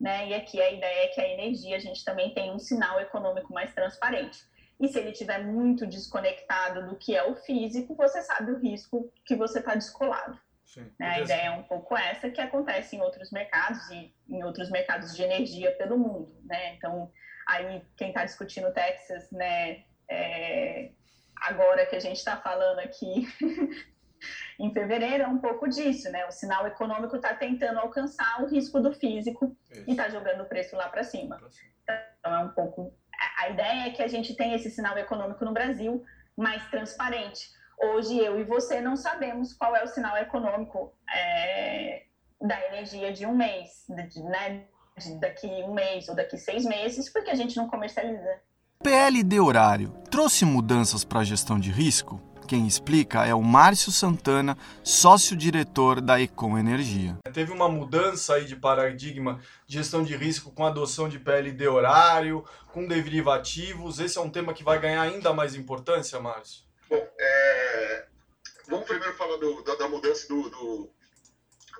Né? 0.00 0.30
E 0.30 0.34
aqui 0.34 0.60
a 0.60 0.72
ideia 0.72 1.04
é 1.04 1.08
que 1.08 1.20
a 1.20 1.28
energia, 1.28 1.76
a 1.76 1.80
gente 1.80 2.04
também 2.04 2.34
tem 2.34 2.50
um 2.50 2.58
sinal 2.58 3.00
econômico 3.00 3.52
mais 3.52 3.72
transparente. 3.72 4.42
E 4.80 4.88
se 4.88 4.98
ele 4.98 5.10
estiver 5.10 5.44
muito 5.44 5.86
desconectado 5.86 6.86
do 6.86 6.96
que 6.96 7.16
é 7.16 7.24
o 7.24 7.36
físico, 7.36 7.94
você 7.94 8.22
sabe 8.22 8.52
o 8.52 8.58
risco 8.58 9.12
que 9.24 9.36
você 9.36 9.60
está 9.60 9.74
descolado. 9.74 10.38
Sim, 10.64 10.90
né? 10.98 11.08
A 11.08 11.20
ideia 11.20 11.46
é 11.46 11.50
um 11.50 11.62
pouco 11.62 11.96
essa 11.96 12.30
que 12.30 12.40
acontece 12.40 12.96
em 12.96 13.00
outros 13.00 13.30
mercados 13.30 13.88
e 13.90 14.12
em 14.28 14.42
outros 14.42 14.70
mercados 14.70 15.14
de 15.14 15.22
energia 15.22 15.70
pelo 15.76 15.98
mundo, 15.98 16.34
né? 16.44 16.74
Então, 16.74 17.10
aí 17.46 17.82
quem 17.96 18.08
está 18.08 18.24
discutindo 18.24 18.72
Texas, 18.72 19.30
né, 19.30 19.84
é, 20.08 20.90
agora 21.36 21.86
que 21.86 21.96
a 21.96 22.00
gente 22.00 22.16
está 22.16 22.36
falando 22.36 22.80
aqui 22.80 23.26
em 24.58 24.72
fevereiro, 24.72 25.24
é 25.24 25.28
um 25.28 25.38
pouco 25.38 25.68
disso, 25.68 26.10
né? 26.10 26.26
O 26.26 26.30
sinal 26.30 26.66
econômico 26.66 27.16
está 27.16 27.34
tentando 27.34 27.78
alcançar 27.78 28.42
o 28.42 28.46
risco 28.46 28.80
do 28.80 28.92
físico 28.92 29.56
Isso. 29.70 29.84
e 29.86 29.90
está 29.92 30.08
jogando 30.08 30.42
o 30.42 30.48
preço 30.48 30.76
lá 30.76 30.88
para 30.88 31.04
cima. 31.04 31.40
Então, 31.82 32.34
é 32.34 32.38
um 32.38 32.48
pouco 32.48 32.96
a 33.44 33.50
ideia 33.50 33.86
é 33.86 33.90
que 33.90 34.02
a 34.02 34.08
gente 34.08 34.34
tenha 34.34 34.56
esse 34.56 34.70
sinal 34.70 34.96
econômico 34.96 35.44
no 35.44 35.52
Brasil 35.52 36.02
mais 36.36 36.66
transparente. 36.70 37.50
Hoje 37.80 38.18
eu 38.18 38.40
e 38.40 38.44
você 38.44 38.80
não 38.80 38.96
sabemos 38.96 39.52
qual 39.52 39.76
é 39.76 39.84
o 39.84 39.88
sinal 39.88 40.16
econômico 40.16 40.92
é, 41.14 42.04
da 42.40 42.58
energia 42.68 43.12
de 43.12 43.26
um 43.26 43.36
mês, 43.36 43.84
de, 43.88 44.22
né, 44.22 44.64
de 44.96 45.20
daqui 45.20 45.46
um 45.46 45.74
mês 45.74 46.08
ou 46.08 46.14
daqui 46.14 46.38
seis 46.38 46.64
meses, 46.64 47.10
porque 47.10 47.30
a 47.30 47.34
gente 47.34 47.56
não 47.56 47.68
comercializa. 47.68 48.40
PLD 48.82 49.40
horário 49.40 49.90
trouxe 50.10 50.44
mudanças 50.44 51.04
para 51.04 51.20
a 51.20 51.24
gestão 51.24 51.58
de 51.58 51.70
risco? 51.70 52.20
Quem 52.46 52.66
explica 52.66 53.24
é 53.24 53.34
o 53.34 53.42
Márcio 53.42 53.90
Santana, 53.90 54.56
sócio-diretor 54.82 56.00
da 56.00 56.20
Econ 56.20 56.58
Energia. 56.58 57.16
Teve 57.32 57.52
uma 57.52 57.68
mudança 57.68 58.34
aí 58.34 58.44
de 58.44 58.54
paradigma 58.54 59.40
de 59.66 59.78
gestão 59.78 60.04
de 60.04 60.14
risco 60.14 60.52
com 60.52 60.64
a 60.64 60.68
adoção 60.68 61.08
de 61.08 61.18
PLD 61.18 61.66
horário, 61.66 62.44
com 62.70 62.86
derivativos. 62.86 63.98
Esse 63.98 64.18
é 64.18 64.20
um 64.20 64.28
tema 64.28 64.52
que 64.52 64.62
vai 64.62 64.78
ganhar 64.78 65.02
ainda 65.02 65.32
mais 65.32 65.54
importância, 65.54 66.20
Márcio? 66.20 66.64
Bom, 66.88 67.08
é... 67.18 68.06
vamos 68.68 68.86
primeiro 68.86 69.14
falar 69.14 69.38
do, 69.38 69.62
da, 69.62 69.74
da, 69.76 69.88
mudança 69.88 70.28
do, 70.28 70.50
do, 70.50 70.90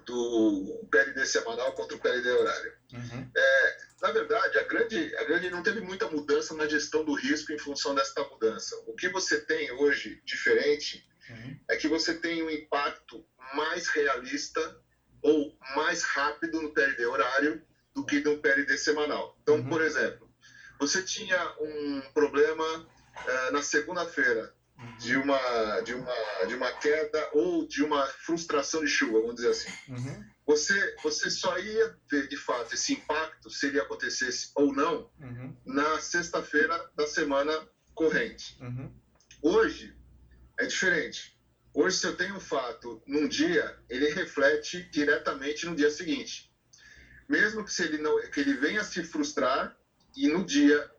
do 0.06 0.88
PLD 0.90 1.26
semanal 1.26 1.72
contra 1.72 1.94
o 1.94 2.00
PLD 2.00 2.30
horário. 2.30 2.72
Uhum. 2.94 3.30
É, 3.36 3.76
na 4.00 4.12
verdade, 4.12 4.58
a 4.58 4.62
grande, 4.62 5.16
a 5.16 5.24
grande 5.24 5.50
não 5.50 5.62
teve 5.62 5.80
muita 5.80 6.08
mudança 6.08 6.54
na 6.54 6.66
gestão 6.66 7.04
do 7.04 7.14
risco 7.14 7.52
em 7.52 7.58
função 7.58 7.94
desta 7.94 8.22
mudança. 8.28 8.76
O 8.94 8.96
que 8.96 9.08
você 9.08 9.40
tem 9.40 9.72
hoje 9.72 10.22
diferente 10.24 11.04
uhum. 11.28 11.58
é 11.68 11.76
que 11.76 11.88
você 11.88 12.14
tem 12.14 12.44
um 12.44 12.48
impacto 12.48 13.26
mais 13.52 13.88
realista 13.88 14.80
ou 15.20 15.58
mais 15.74 16.04
rápido 16.04 16.62
no 16.62 16.72
PLD 16.72 17.04
horário 17.04 17.60
do 17.92 18.06
que 18.06 18.20
no 18.20 18.38
PLD 18.38 18.78
semanal. 18.78 19.36
Então, 19.42 19.56
uhum. 19.56 19.68
por 19.68 19.82
exemplo, 19.82 20.30
você 20.78 21.02
tinha 21.02 21.56
um 21.58 22.02
problema 22.12 22.64
uh, 22.78 23.52
na 23.52 23.62
segunda-feira 23.62 24.54
de 25.00 25.16
uma, 25.16 25.80
de, 25.80 25.94
uma, 25.94 26.14
de 26.46 26.54
uma 26.54 26.70
queda 26.74 27.30
ou 27.32 27.66
de 27.66 27.82
uma 27.82 28.06
frustração 28.06 28.84
de 28.84 28.88
chuva, 28.88 29.18
vamos 29.18 29.34
dizer 29.34 29.50
assim. 29.50 29.72
Uhum. 29.88 30.24
Você, 30.46 30.96
você 31.02 31.30
só 31.30 31.58
ia 31.58 31.98
ver, 32.08 32.28
de 32.28 32.36
fato, 32.36 32.74
esse 32.74 32.92
impacto, 32.92 33.50
se 33.50 33.66
ele 33.66 33.80
acontecesse 33.80 34.52
ou 34.54 34.72
não, 34.72 35.10
uhum. 35.18 35.56
na 35.66 35.98
sexta-feira 36.00 36.92
da 36.94 37.08
semana 37.08 37.52
corrente. 37.94 38.56
Uhum. 38.60 38.92
Hoje, 39.42 39.94
é 40.58 40.66
diferente. 40.66 41.38
Hoje, 41.72 41.96
se 41.96 42.06
eu 42.06 42.16
tenho 42.16 42.36
um 42.36 42.40
fato 42.40 43.02
num 43.06 43.26
dia, 43.26 43.78
ele 43.88 44.10
reflete 44.10 44.88
diretamente 44.90 45.66
no 45.66 45.74
dia 45.74 45.90
seguinte. 45.90 46.52
Mesmo 47.28 47.64
que, 47.64 47.72
se 47.72 47.82
ele, 47.82 47.98
não, 47.98 48.20
que 48.30 48.40
ele 48.40 48.54
venha 48.54 48.84
se 48.84 49.02
frustrar 49.02 49.76
e 50.16 50.28
no 50.28 50.44
dia 50.44 50.90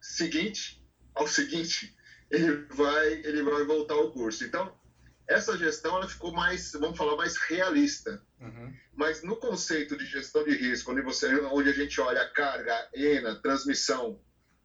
seguinte, 0.00 0.84
ao 1.14 1.26
seguinte, 1.26 1.94
ele 2.30 2.66
vai, 2.70 3.12
ele 3.24 3.42
vai 3.42 3.64
voltar 3.64 3.94
ao 3.94 4.12
curso. 4.12 4.44
Então, 4.44 4.74
essa 5.26 5.56
gestão 5.56 5.96
ela 5.96 6.08
ficou 6.08 6.32
mais, 6.32 6.72
vamos 6.72 6.96
falar, 6.96 7.16
mais 7.16 7.36
realista. 7.36 8.22
Uhum. 8.40 8.74
Mas 8.94 9.22
no 9.22 9.36
conceito 9.36 9.96
de 9.96 10.06
gestão 10.06 10.44
de 10.44 10.54
risco, 10.56 10.92
onde, 10.92 11.02
você, 11.02 11.34
onde 11.46 11.68
a 11.68 11.72
gente 11.72 12.00
olha 12.00 12.22
a 12.22 12.28
carga, 12.28 12.88
ENA, 12.94 13.36
transmissão, 13.36 14.20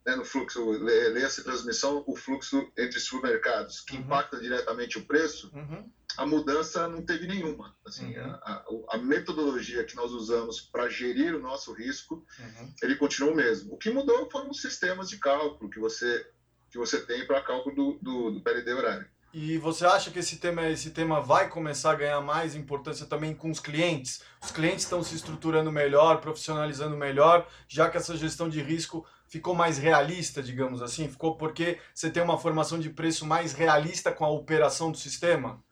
né, 0.08 0.16
no 0.16 0.24
fluxo, 0.24 0.72
leia-se 0.72 1.44
transmissão, 1.44 2.02
o 2.08 2.16
fluxo 2.16 2.72
entre 2.78 2.98
supermercados, 2.98 3.82
que 3.82 3.98
uhum. 3.98 4.04
impacta 4.04 4.40
diretamente 4.40 4.98
o 4.98 5.06
preço, 5.06 5.52
uhum. 5.54 5.92
a 6.16 6.26
mudança 6.26 6.88
não 6.88 7.02
teve 7.02 7.28
nenhuma. 7.28 7.76
Assim, 7.86 8.18
uhum. 8.18 8.32
a, 8.42 8.66
a, 8.92 8.98
metodologia 8.98 9.84
que 9.84 9.98
nós 9.98 10.14
usamos 10.14 10.62
para 10.62 10.88
gerir 10.88 11.36
o 11.36 11.42
nosso 11.42 11.74
risco, 11.74 12.26
uhum. 12.40 12.74
ele 12.82 12.96
continua 12.96 13.34
o 13.34 13.36
mesmo. 13.36 13.74
O 13.74 13.78
que 13.78 13.90
mudou 13.90 14.30
foram 14.32 14.50
os 14.50 14.62
sistemas 14.62 15.10
de 15.10 15.18
cálculo 15.18 15.70
que 15.70 15.80
você 15.80 16.26
que 16.70 16.78
você 16.78 17.00
tem 17.06 17.26
para 17.26 17.42
cálculo 17.42 17.74
do, 17.74 18.00
do, 18.02 18.32
do 18.32 18.42
PLD 18.42 18.74
horário. 18.74 19.08
E 19.34 19.58
você 19.58 19.86
acha 19.86 20.12
que 20.12 20.20
esse 20.20 20.38
tema, 20.38 20.68
esse 20.70 20.92
tema 20.92 21.22
vai 21.22 21.50
começar 21.50 21.92
a 21.92 21.96
ganhar 21.96 22.22
mais 22.22 22.56
importância 22.56 23.06
também 23.06 23.34
com 23.34 23.50
os 23.50 23.60
clientes? 23.60 24.22
Os 24.44 24.52
clientes 24.52 24.84
estão 24.84 25.02
se 25.02 25.16
estruturando 25.16 25.72
melhor, 25.72 26.20
profissionalizando 26.20 26.98
melhor, 26.98 27.48
já 27.68 27.90
que 27.90 27.98
essa 27.98 28.18
gestão 28.18 28.50
de 28.50 28.62
risco 28.62 29.06
ficou 29.28 29.54
mais 29.54 29.78
realista, 29.78 30.42
digamos 30.42 30.82
assim? 30.82 31.08
Ficou 31.08 31.36
porque 31.36 31.80
você 31.94 32.10
tem 32.10 32.24
uma 32.24 32.38
formação 32.38 32.80
de 32.80 32.90
preço 32.90 33.26
mais 33.26 33.54
realista 33.54 34.12
com 34.12 34.26
a 34.26 34.30
operação 34.30 34.92
do 34.92 34.98
sistema? 34.98 35.64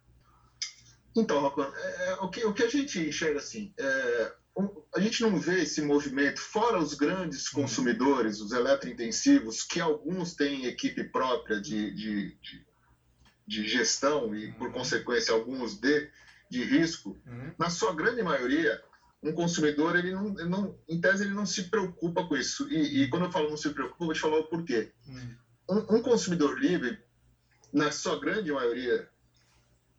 Então, 1.15 1.47
é, 1.47 2.09
é, 2.09 2.13
o, 2.15 2.29
que, 2.29 2.45
o 2.45 2.53
que 2.53 2.63
a 2.63 2.69
gente 2.69 2.99
enxerga 2.99 3.39
assim, 3.39 3.73
é, 3.77 4.31
a 4.95 4.99
gente 4.99 5.21
não 5.21 5.37
vê 5.37 5.63
esse 5.63 5.81
movimento, 5.81 6.39
fora 6.39 6.77
os 6.77 6.93
grandes 6.93 7.51
uhum. 7.51 7.61
consumidores, 7.61 8.39
os 8.39 8.51
eletrointensivos, 8.51 9.63
que 9.63 9.79
alguns 9.79 10.33
têm 10.33 10.65
equipe 10.65 11.03
própria 11.05 11.59
de, 11.59 11.91
de, 11.91 12.37
de, 12.41 12.65
de 13.47 13.67
gestão 13.67 14.35
e, 14.35 14.51
por 14.53 14.67
uhum. 14.67 14.73
consequência, 14.73 15.33
alguns 15.33 15.79
de, 15.79 16.09
de 16.49 16.63
risco, 16.63 17.17
uhum. 17.25 17.53
na 17.57 17.69
sua 17.69 17.93
grande 17.93 18.21
maioria, 18.21 18.81
um 19.25 19.33
consumidor, 19.33 19.95
ele 19.95 20.11
não, 20.11 20.39
ele 20.39 20.49
não, 20.49 20.79
em 20.87 21.01
tese, 21.01 21.23
ele 21.23 21.33
não 21.33 21.45
se 21.45 21.63
preocupa 21.63 22.23
com 22.27 22.37
isso. 22.37 22.71
E, 22.71 23.03
e, 23.03 23.09
quando 23.09 23.25
eu 23.25 23.31
falo 23.31 23.49
não 23.49 23.57
se 23.57 23.71
preocupa, 23.71 24.05
vou 24.05 24.13
te 24.13 24.19
falar 24.19 24.37
o 24.37 24.47
porquê. 24.47 24.91
Um, 25.67 25.77
um 25.95 26.01
consumidor 26.01 26.59
livre, 26.59 26.99
na 27.73 27.91
sua 27.91 28.19
grande 28.19 28.51
maioria, 28.51 29.09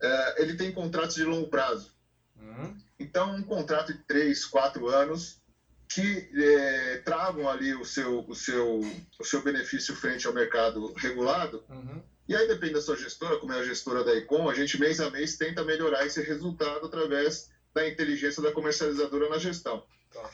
é, 0.01 0.43
ele 0.43 0.55
tem 0.55 0.73
contratos 0.73 1.17
de 1.17 1.25
longo 1.25 1.49
prazo. 1.49 1.93
Uhum. 2.37 2.77
Então, 3.01 3.35
um 3.35 3.43
contrato 3.43 3.93
de 3.93 3.99
três, 4.05 4.45
quatro 4.45 4.87
anos 4.89 5.43
que 5.89 6.31
é, 6.35 6.99
tragam 6.99 7.49
ali 7.49 7.75
o 7.75 7.85
seu, 7.85 8.21
o, 8.29 8.35
seu, 8.35 8.81
o 9.19 9.25
seu 9.25 9.43
benefício 9.43 9.95
frente 9.97 10.27
ao 10.27 10.33
mercado 10.33 10.93
regulado. 10.95 11.65
Uhum. 11.69 12.01
E 12.29 12.35
aí 12.35 12.47
depende 12.47 12.75
da 12.75 12.81
sua 12.81 12.97
gestora, 12.97 13.39
como 13.39 13.53
é 13.53 13.59
a 13.59 13.65
gestora 13.65 14.05
da 14.05 14.15
Econ, 14.17 14.49
a 14.49 14.55
gente 14.55 14.79
mês 14.79 15.01
a 15.01 15.11
mês 15.11 15.37
tenta 15.37 15.65
melhorar 15.65 16.05
esse 16.07 16.21
resultado 16.23 16.87
através 16.87 17.51
da 17.77 17.87
inteligência 17.87 18.43
da 18.43 18.53
comercializadora 18.53 19.29
na 19.29 19.39
gestão. 19.39 19.85
Tá. 20.11 20.31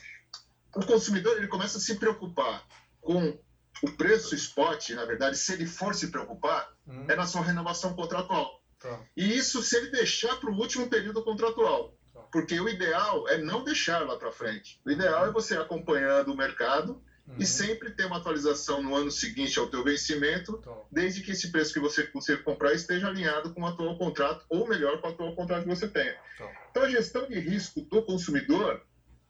O 0.76 0.86
consumidor 0.86 1.36
ele 1.36 1.48
começa 1.48 1.78
a 1.78 1.80
se 1.80 1.96
preocupar 1.96 2.64
com 3.00 3.36
o 3.82 3.90
preço 3.96 4.32
spot, 4.36 4.90
na 4.90 5.04
verdade, 5.04 5.36
se 5.36 5.52
ele 5.52 5.66
for 5.66 5.92
se 5.92 6.12
preocupar, 6.12 6.72
uhum. 6.86 7.06
é 7.08 7.16
na 7.16 7.26
sua 7.26 7.42
renovação 7.42 7.94
contratual. 7.94 8.62
Tá. 8.78 9.00
E 9.16 9.36
isso 9.36 9.60
se 9.60 9.76
ele 9.76 9.90
deixar 9.90 10.36
para 10.36 10.50
o 10.50 10.56
último 10.56 10.88
período 10.88 11.22
contratual 11.24 11.98
porque 12.32 12.58
o 12.58 12.68
ideal 12.68 13.28
é 13.28 13.36
não 13.36 13.62
deixar 13.62 14.06
lá 14.06 14.16
para 14.16 14.32
frente. 14.32 14.80
O 14.86 14.90
ideal 14.90 15.26
é 15.26 15.30
você 15.30 15.54
acompanhando 15.54 16.32
o 16.32 16.36
mercado 16.36 17.02
uhum. 17.32 17.38
e 17.38 17.46
sempre 17.46 17.90
ter 17.90 18.06
uma 18.06 18.18
atualização 18.18 18.82
no 18.82 18.94
ano 18.94 19.10
seguinte 19.10 19.58
ao 19.58 19.68
teu 19.68 19.82
vencimento, 19.82 20.58
então. 20.60 20.84
desde 20.90 21.22
que 21.22 21.32
esse 21.32 21.50
preço 21.50 21.72
que 21.72 21.80
você 21.80 22.06
consegue 22.06 22.42
comprar 22.42 22.72
esteja 22.72 23.08
alinhado 23.08 23.52
com 23.52 23.62
o 23.62 23.66
atual 23.66 23.96
contrato, 23.98 24.44
ou 24.48 24.68
melhor, 24.68 25.00
com 25.00 25.08
o 25.08 25.10
atual 25.10 25.34
contrato 25.34 25.62
que 25.64 25.68
você 25.68 25.88
tenha. 25.88 26.16
Então, 26.34 26.50
então 26.70 26.82
a 26.84 26.88
gestão 26.88 27.28
de 27.28 27.38
risco 27.38 27.80
do 27.82 28.02
consumidor, 28.02 28.82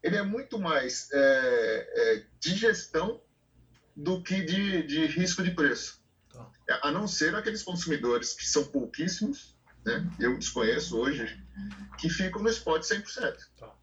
ele 0.02 0.16
é 0.16 0.22
muito 0.22 0.58
mais 0.58 1.08
é, 1.12 1.88
é, 1.94 2.24
de 2.40 2.54
gestão 2.54 3.20
do 3.94 4.22
que 4.22 4.42
de, 4.42 4.82
de 4.82 5.06
risco 5.06 5.42
de 5.42 5.50
preço. 5.50 6.02
Então. 6.28 6.50
A 6.82 6.90
não 6.90 7.06
ser 7.06 7.34
aqueles 7.34 7.62
consumidores 7.62 8.32
que 8.32 8.46
são 8.46 8.64
pouquíssimos, 8.64 9.54
né? 9.84 10.08
eu 10.18 10.36
desconheço 10.38 10.98
hoje, 10.98 11.40
que 11.98 12.08
ficam 12.08 12.42
no 12.42 12.48
spot 12.48 12.82
100%. 12.82 13.36
Tá. 13.58 13.74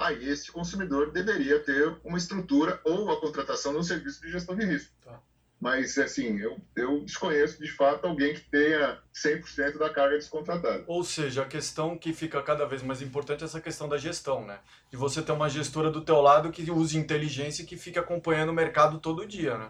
Aí 0.00 0.30
esse 0.30 0.50
consumidor 0.50 1.12
deveria 1.12 1.60
ter 1.60 1.94
uma 2.02 2.16
estrutura 2.16 2.80
ou 2.84 3.10
a 3.10 3.20
contratação 3.20 3.72
de 3.72 3.80
um 3.80 3.82
serviço 3.82 4.22
de 4.22 4.32
gestão 4.32 4.56
de 4.56 4.64
risco. 4.64 4.94
Tá. 5.04 5.20
Mas, 5.60 5.98
assim, 5.98 6.38
eu, 6.38 6.58
eu 6.74 7.04
desconheço 7.04 7.62
de 7.62 7.70
fato 7.70 8.06
alguém 8.06 8.32
que 8.32 8.40
tenha 8.40 8.98
100% 9.14 9.76
da 9.76 9.90
carga 9.90 10.16
descontratada. 10.16 10.82
Ou 10.86 11.04
seja, 11.04 11.42
a 11.42 11.44
questão 11.44 11.98
que 11.98 12.14
fica 12.14 12.40
cada 12.40 12.64
vez 12.64 12.82
mais 12.82 13.02
importante 13.02 13.42
é 13.42 13.44
essa 13.44 13.60
questão 13.60 13.90
da 13.90 13.98
gestão, 13.98 14.46
né? 14.46 14.60
De 14.90 14.96
você 14.96 15.20
ter 15.20 15.32
uma 15.32 15.50
gestora 15.50 15.90
do 15.90 16.00
teu 16.00 16.22
lado 16.22 16.50
que 16.50 16.70
use 16.70 16.96
inteligência 16.96 17.62
e 17.62 17.66
que 17.66 17.76
fique 17.76 17.98
acompanhando 17.98 18.48
o 18.48 18.54
mercado 18.54 18.98
todo 18.98 19.26
dia, 19.26 19.58
né? 19.58 19.68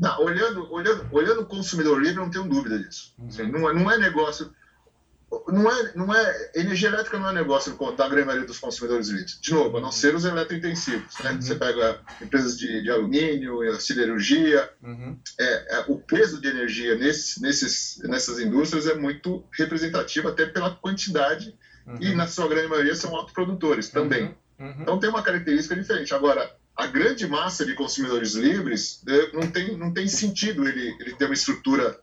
Não, 0.00 0.22
olhando, 0.22 0.72
olhando, 0.72 1.06
olhando 1.12 1.42
o 1.42 1.46
consumidor 1.46 2.00
livre, 2.00 2.16
não 2.16 2.30
tenho 2.30 2.48
dúvida 2.48 2.78
disso. 2.78 3.14
Uhum. 3.18 3.26
Assim, 3.26 3.52
não, 3.52 3.68
é, 3.68 3.74
não 3.74 3.90
é 3.90 3.98
negócio 3.98 4.50
não 5.48 5.70
é, 5.70 5.92
não 5.94 6.14
é, 6.14 6.50
energia 6.54 6.88
elétrica 6.88 7.18
não 7.18 7.28
é 7.28 7.32
negócio 7.32 7.76
da 7.96 8.08
grande 8.08 8.26
maioria 8.26 8.46
dos 8.46 8.58
consumidores 8.58 9.08
livres. 9.08 9.38
De 9.40 9.52
novo, 9.52 9.76
a 9.76 9.80
não 9.80 9.92
ser 9.92 10.14
os 10.14 10.24
eletrointensivos. 10.24 11.14
Né? 11.22 11.32
Uhum. 11.32 11.40
Você 11.40 11.54
pega 11.54 12.00
empresas 12.20 12.58
de, 12.58 12.82
de 12.82 12.90
alumínio, 12.90 13.78
siderurgia. 13.80 14.70
Uhum. 14.82 15.18
É, 15.38 15.76
é, 15.76 15.84
o 15.88 15.98
peso 15.98 16.40
de 16.40 16.48
energia 16.48 16.94
nesse, 16.94 17.42
nesses, 17.42 18.00
nessas 18.04 18.38
indústrias 18.38 18.86
é 18.86 18.94
muito 18.94 19.44
representativo, 19.52 20.28
até 20.28 20.46
pela 20.46 20.74
quantidade, 20.74 21.54
uhum. 21.86 21.96
e 22.00 22.14
na 22.14 22.26
sua 22.26 22.48
grande 22.48 22.68
maioria 22.68 22.94
são 22.94 23.14
autoprodutores 23.14 23.90
também. 23.90 24.34
Uhum. 24.58 24.66
Uhum. 24.66 24.76
Então 24.80 24.98
tem 24.98 25.10
uma 25.10 25.22
característica 25.22 25.76
diferente. 25.76 26.14
Agora, 26.14 26.50
a 26.74 26.86
grande 26.86 27.26
massa 27.26 27.66
de 27.66 27.74
consumidores 27.74 28.34
livres 28.34 29.02
é, 29.06 29.32
não 29.32 29.50
tem, 29.50 29.76
não 29.76 29.92
tem 29.92 30.08
sentido 30.08 30.66
ele, 30.66 30.96
ele 31.00 31.14
ter 31.14 31.26
uma 31.26 31.34
estrutura 31.34 32.00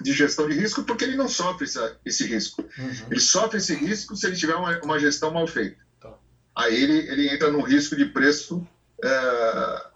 de 0.00 0.12
gestão 0.12 0.48
de 0.48 0.54
risco 0.54 0.84
porque 0.84 1.04
ele 1.04 1.16
não 1.16 1.28
sofre 1.28 1.64
essa, 1.64 1.96
esse 2.04 2.26
risco. 2.26 2.62
Uhum. 2.78 2.92
Ele 3.10 3.20
sofre 3.20 3.58
esse 3.58 3.74
risco 3.74 4.16
se 4.16 4.26
ele 4.26 4.36
tiver 4.36 4.54
uma, 4.54 4.78
uma 4.80 4.98
gestão 4.98 5.32
mal 5.32 5.46
feita. 5.46 5.78
Tá. 6.00 6.14
Aí 6.54 6.82
ele, 6.82 6.98
ele 7.10 7.28
entra 7.28 7.50
no 7.50 7.62
risco 7.62 7.96
de 7.96 8.06
preço, 8.06 8.66
é, 9.02 9.86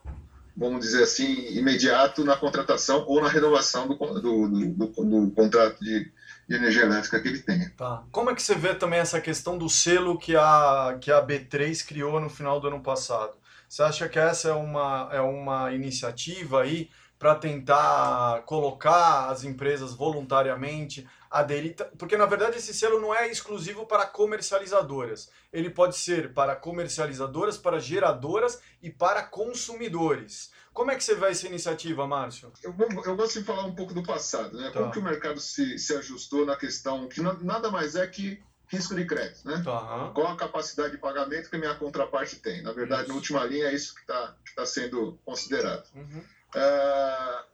vamos 0.56 0.80
dizer 0.80 1.04
assim, 1.04 1.56
imediato 1.56 2.24
na 2.24 2.36
contratação 2.36 3.04
ou 3.06 3.22
na 3.22 3.28
renovação 3.28 3.86
do, 3.86 3.94
do, 3.94 4.48
do, 4.48 4.86
do 4.86 5.30
contrato 5.30 5.78
de, 5.80 6.10
de, 6.48 6.56
energia 6.56 6.82
elétrica 6.82 7.20
que 7.20 7.28
ele 7.28 7.40
tenha. 7.40 7.72
Tá. 7.76 8.04
Como 8.10 8.30
é 8.30 8.34
que 8.34 8.42
você 8.42 8.54
vê 8.54 8.74
também 8.74 8.98
essa 8.98 9.20
questão 9.20 9.56
do 9.56 9.68
selo 9.68 10.18
que 10.18 10.36
a, 10.36 10.98
que 11.00 11.10
a 11.10 11.24
B3 11.24 11.86
criou 11.86 12.20
no 12.20 12.28
final 12.28 12.60
do 12.60 12.68
ano 12.68 12.82
passado? 12.82 13.40
Você 13.68 13.82
acha 13.82 14.08
que 14.08 14.18
essa 14.18 14.48
é 14.48 14.52
uma, 14.52 15.08
é 15.12 15.20
uma 15.20 15.72
iniciativa 15.72 16.60
aí 16.60 16.90
para 17.22 17.36
tentar 17.36 18.42
colocar 18.46 19.28
as 19.28 19.44
empresas 19.44 19.94
voluntariamente 19.94 21.08
aderir, 21.30 21.76
porque 21.96 22.16
na 22.16 22.26
verdade 22.26 22.58
esse 22.58 22.74
selo 22.74 23.00
não 23.00 23.14
é 23.14 23.28
exclusivo 23.28 23.86
para 23.86 24.04
comercializadoras, 24.04 25.30
ele 25.52 25.70
pode 25.70 25.96
ser 25.96 26.34
para 26.34 26.56
comercializadoras, 26.56 27.56
para 27.56 27.78
geradoras 27.78 28.60
e 28.82 28.90
para 28.90 29.22
consumidores. 29.22 30.50
Como 30.72 30.90
é 30.90 30.96
que 30.96 31.04
você 31.04 31.14
vê 31.14 31.28
essa 31.28 31.46
iniciativa, 31.46 32.08
Márcio? 32.08 32.52
Eu, 32.60 32.74
eu 33.04 33.14
gosto 33.14 33.38
de 33.38 33.44
falar 33.44 33.66
um 33.66 33.74
pouco 33.76 33.94
do 33.94 34.02
passado, 34.02 34.58
né? 34.58 34.70
Tá. 34.70 34.80
Como 34.80 34.90
que 34.90 34.98
o 34.98 35.02
mercado 35.04 35.38
se, 35.38 35.78
se 35.78 35.94
ajustou 35.94 36.44
na 36.44 36.56
questão 36.56 37.06
que 37.06 37.22
nada 37.22 37.70
mais 37.70 37.94
é 37.94 38.04
que 38.04 38.42
risco 38.66 38.96
de 38.96 39.06
crédito, 39.06 39.46
né? 39.46 39.62
Tá. 39.64 40.10
Qual 40.12 40.26
a 40.26 40.36
capacidade 40.36 40.90
de 40.90 40.98
pagamento 40.98 41.48
que 41.48 41.54
a 41.54 41.58
minha 41.60 41.74
contraparte 41.76 42.40
tem? 42.40 42.62
Na 42.62 42.72
verdade, 42.72 43.02
isso. 43.02 43.10
na 43.10 43.14
última 43.14 43.44
linha 43.44 43.66
é 43.66 43.74
isso 43.74 43.94
que 43.94 44.00
está 44.00 44.34
tá 44.56 44.66
sendo 44.66 45.20
considerado. 45.24 45.88
Uhum. 45.94 46.24
Uh, 46.54 47.52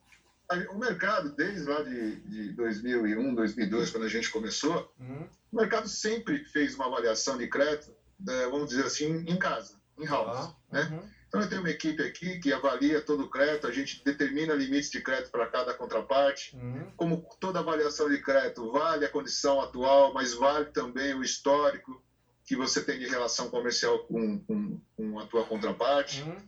o 0.71 0.79
mercado, 0.79 1.31
desde 1.35 1.69
lá 1.69 1.83
de, 1.83 2.17
de 2.21 2.53
2001, 2.53 3.35
2002, 3.35 3.91
quando 3.91 4.05
a 4.05 4.09
gente 4.09 4.31
começou, 4.31 4.93
uhum. 4.99 5.29
o 5.53 5.57
mercado 5.57 5.89
sempre 5.89 6.45
fez 6.47 6.75
uma 6.75 6.87
avaliação 6.87 7.37
de 7.37 7.47
crédito, 7.49 7.95
né, 8.19 8.47
vamos 8.47 8.71
dizer 8.71 8.87
assim, 8.87 9.25
em 9.27 9.39
casa, 9.39 9.75
em 9.99 10.07
house. 10.07 10.47
Uhum. 10.47 10.55
Né? 10.73 11.11
Então, 11.29 11.43
eu 11.43 11.49
tenho 11.49 11.61
uma 11.61 11.71
equipe 11.71 12.03
aqui 12.03 12.39
que 12.39 12.51
avalia 12.51 13.03
todo 13.03 13.25
o 13.25 13.29
crédito, 13.29 13.67
a 13.67 13.73
gente 13.73 14.03
determina 14.03 14.55
limites 14.55 14.91
de 14.91 15.03
crédito 15.03 15.31
para 15.31 15.47
cada 15.47 15.75
contraparte. 15.75 16.57
Uhum. 16.57 16.91
Como 16.97 17.29
toda 17.39 17.59
avaliação 17.59 18.09
de 18.09 18.19
crédito, 18.23 18.73
vale 18.73 19.05
a 19.05 19.11
condição 19.11 19.61
atual, 19.61 20.15
mas 20.15 20.33
vale 20.33 20.67
também 20.67 21.15
o 21.15 21.23
histórico 21.23 22.03
que 22.47 22.57
você 22.57 22.83
tem 22.83 22.99
de 22.99 23.07
relação 23.07 23.51
comercial 23.51 23.99
com, 24.05 24.39
com, 24.39 24.81
com 24.97 25.19
a 25.19 25.27
tua 25.27 25.45
contraparte. 25.45 26.23
Uhum. 26.23 26.39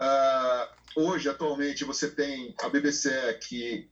Uh, 0.00 1.00
hoje, 1.02 1.28
atualmente, 1.28 1.84
você 1.84 2.10
tem 2.10 2.54
a 2.62 2.68
BBC 2.68 3.10
que 3.48 3.88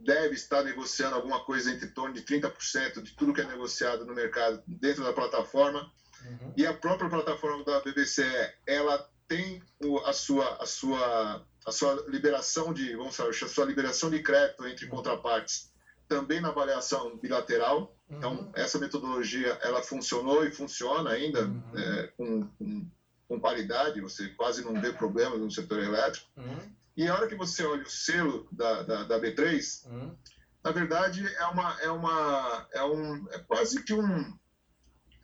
deve 0.00 0.34
estar 0.34 0.62
negociando 0.62 1.16
alguma 1.16 1.44
coisa 1.44 1.70
entre 1.70 1.88
torno 1.88 2.14
de 2.14 2.22
30% 2.22 3.02
de 3.02 3.12
tudo 3.14 3.32
que 3.32 3.40
é 3.40 3.46
negociado 3.46 4.04
no 4.04 4.14
mercado 4.14 4.62
dentro 4.66 5.04
da 5.04 5.12
plataforma. 5.12 5.90
Uhum. 6.24 6.52
E 6.56 6.66
a 6.66 6.74
própria 6.74 7.08
plataforma 7.08 7.64
da 7.64 7.80
BBC, 7.80 8.24
ela 8.66 9.08
tem 9.26 9.62
a 10.06 10.12
sua, 10.12 10.56
a 10.56 10.66
sua, 10.66 11.46
a 11.66 11.70
sua 11.70 12.04
liberação 12.08 12.72
de, 12.72 12.96
vamos 12.96 13.14
falar, 13.14 13.30
a 13.30 13.32
sua 13.32 13.64
liberação 13.66 14.10
de 14.10 14.22
crédito 14.22 14.66
entre 14.66 14.86
uhum. 14.86 14.92
contrapartes 14.92 15.70
também 16.08 16.40
na 16.40 16.48
avaliação 16.48 17.16
bilateral. 17.18 17.94
Então, 18.10 18.32
uhum. 18.32 18.52
essa 18.54 18.78
metodologia, 18.78 19.58
ela 19.62 19.82
funcionou 19.82 20.44
e 20.44 20.50
funciona 20.50 21.10
ainda 21.10 21.44
uhum. 21.44 21.62
é, 21.76 22.06
com, 22.16 22.46
com, 22.46 22.90
com, 23.28 23.38
qualidade, 23.38 24.00
você 24.00 24.28
quase 24.28 24.64
não 24.64 24.80
vê 24.80 24.92
problemas 24.92 25.38
no 25.38 25.50
setor 25.50 25.82
elétrico. 25.82 26.26
Uhum. 26.36 26.58
E 26.96 27.06
a 27.06 27.14
hora 27.14 27.28
que 27.28 27.36
você 27.36 27.64
olha 27.64 27.82
o 27.82 27.90
selo 27.90 28.48
da, 28.50 28.82
da, 28.82 29.04
da 29.04 29.20
B3, 29.20 29.86
uhum. 29.86 30.16
na 30.64 30.72
verdade, 30.72 31.24
é, 31.26 31.44
uma, 31.46 31.80
é, 31.80 31.90
uma, 31.90 32.68
é, 32.72 32.82
um, 32.82 33.28
é 33.30 33.38
quase 33.38 33.82
que 33.84 33.92
um, 33.94 34.36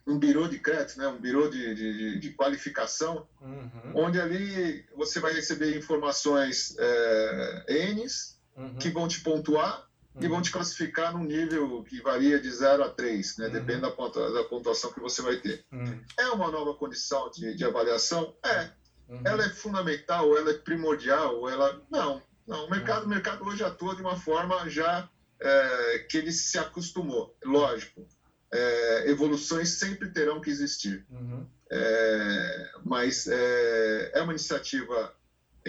um 0.07 0.19
birô 0.19 0.47
de 0.47 0.59
crédito, 0.59 0.99
né? 0.99 1.07
um 1.07 1.19
birô 1.19 1.49
de, 1.49 1.75
de, 1.75 2.19
de 2.19 2.29
qualificação, 2.31 3.27
uhum. 3.41 3.91
onde 3.95 4.21
ali 4.21 4.85
você 4.95 5.19
vai 5.19 5.33
receber 5.33 5.75
informações 5.75 6.75
é, 6.77 7.93
N's 7.93 8.39
uhum. 8.55 8.75
que 8.77 8.89
vão 8.89 9.07
te 9.07 9.21
pontuar. 9.21 9.85
E 10.19 10.27
vão 10.27 10.41
te 10.41 10.51
classificar 10.51 11.13
num 11.13 11.23
nível 11.23 11.83
que 11.83 12.01
varia 12.01 12.39
de 12.39 12.49
0 12.49 12.83
a 12.83 12.89
3, 12.89 13.37
né? 13.37 13.47
Uhum. 13.47 13.51
depende 13.51 13.81
da, 13.81 13.91
pontua, 13.91 14.31
da, 14.31 14.43
pontuação 14.45 14.91
que 14.93 14.99
você 14.99 15.21
vai 15.21 15.37
ter. 15.37 15.65
Uhum. 15.71 16.01
É 16.17 16.27
uma 16.29 16.49
nova 16.49 16.73
condição 16.73 17.29
de, 17.31 17.53
de 17.53 17.65
avaliação? 17.65 18.35
É. 18.43 18.69
Uhum. 19.07 19.21
Ela 19.25 19.45
é 19.45 19.49
fundamental, 19.49 20.37
ela 20.37 20.51
é 20.51 20.53
primordial, 20.53 21.49
ela... 21.49 21.81
Não, 21.91 22.21
não. 22.47 22.65
O 22.65 22.69
mercado, 22.69 23.05
o 23.05 23.09
mercado 23.09 23.45
hoje 23.45 23.63
atua 23.63 23.95
de 23.95 24.01
uma 24.01 24.15
forma 24.15 24.69
já 24.69 25.09
é, 25.39 25.99
que 26.09 26.17
ele 26.17 26.31
se 26.31 26.57
acostumou, 26.57 27.35
lógico 27.43 28.07
é, 28.55 29.09
evoluções 29.09 29.69
sempre 29.69 30.09
terão 30.09 30.39
que 30.39 30.49
existir. 30.49 31.05
Uhum. 31.09 31.45
É, 31.71 32.71
mas 32.83 33.27
é, 33.27 34.11
é, 34.13 34.21
uma 34.21 34.33
iniciativa 34.33 35.13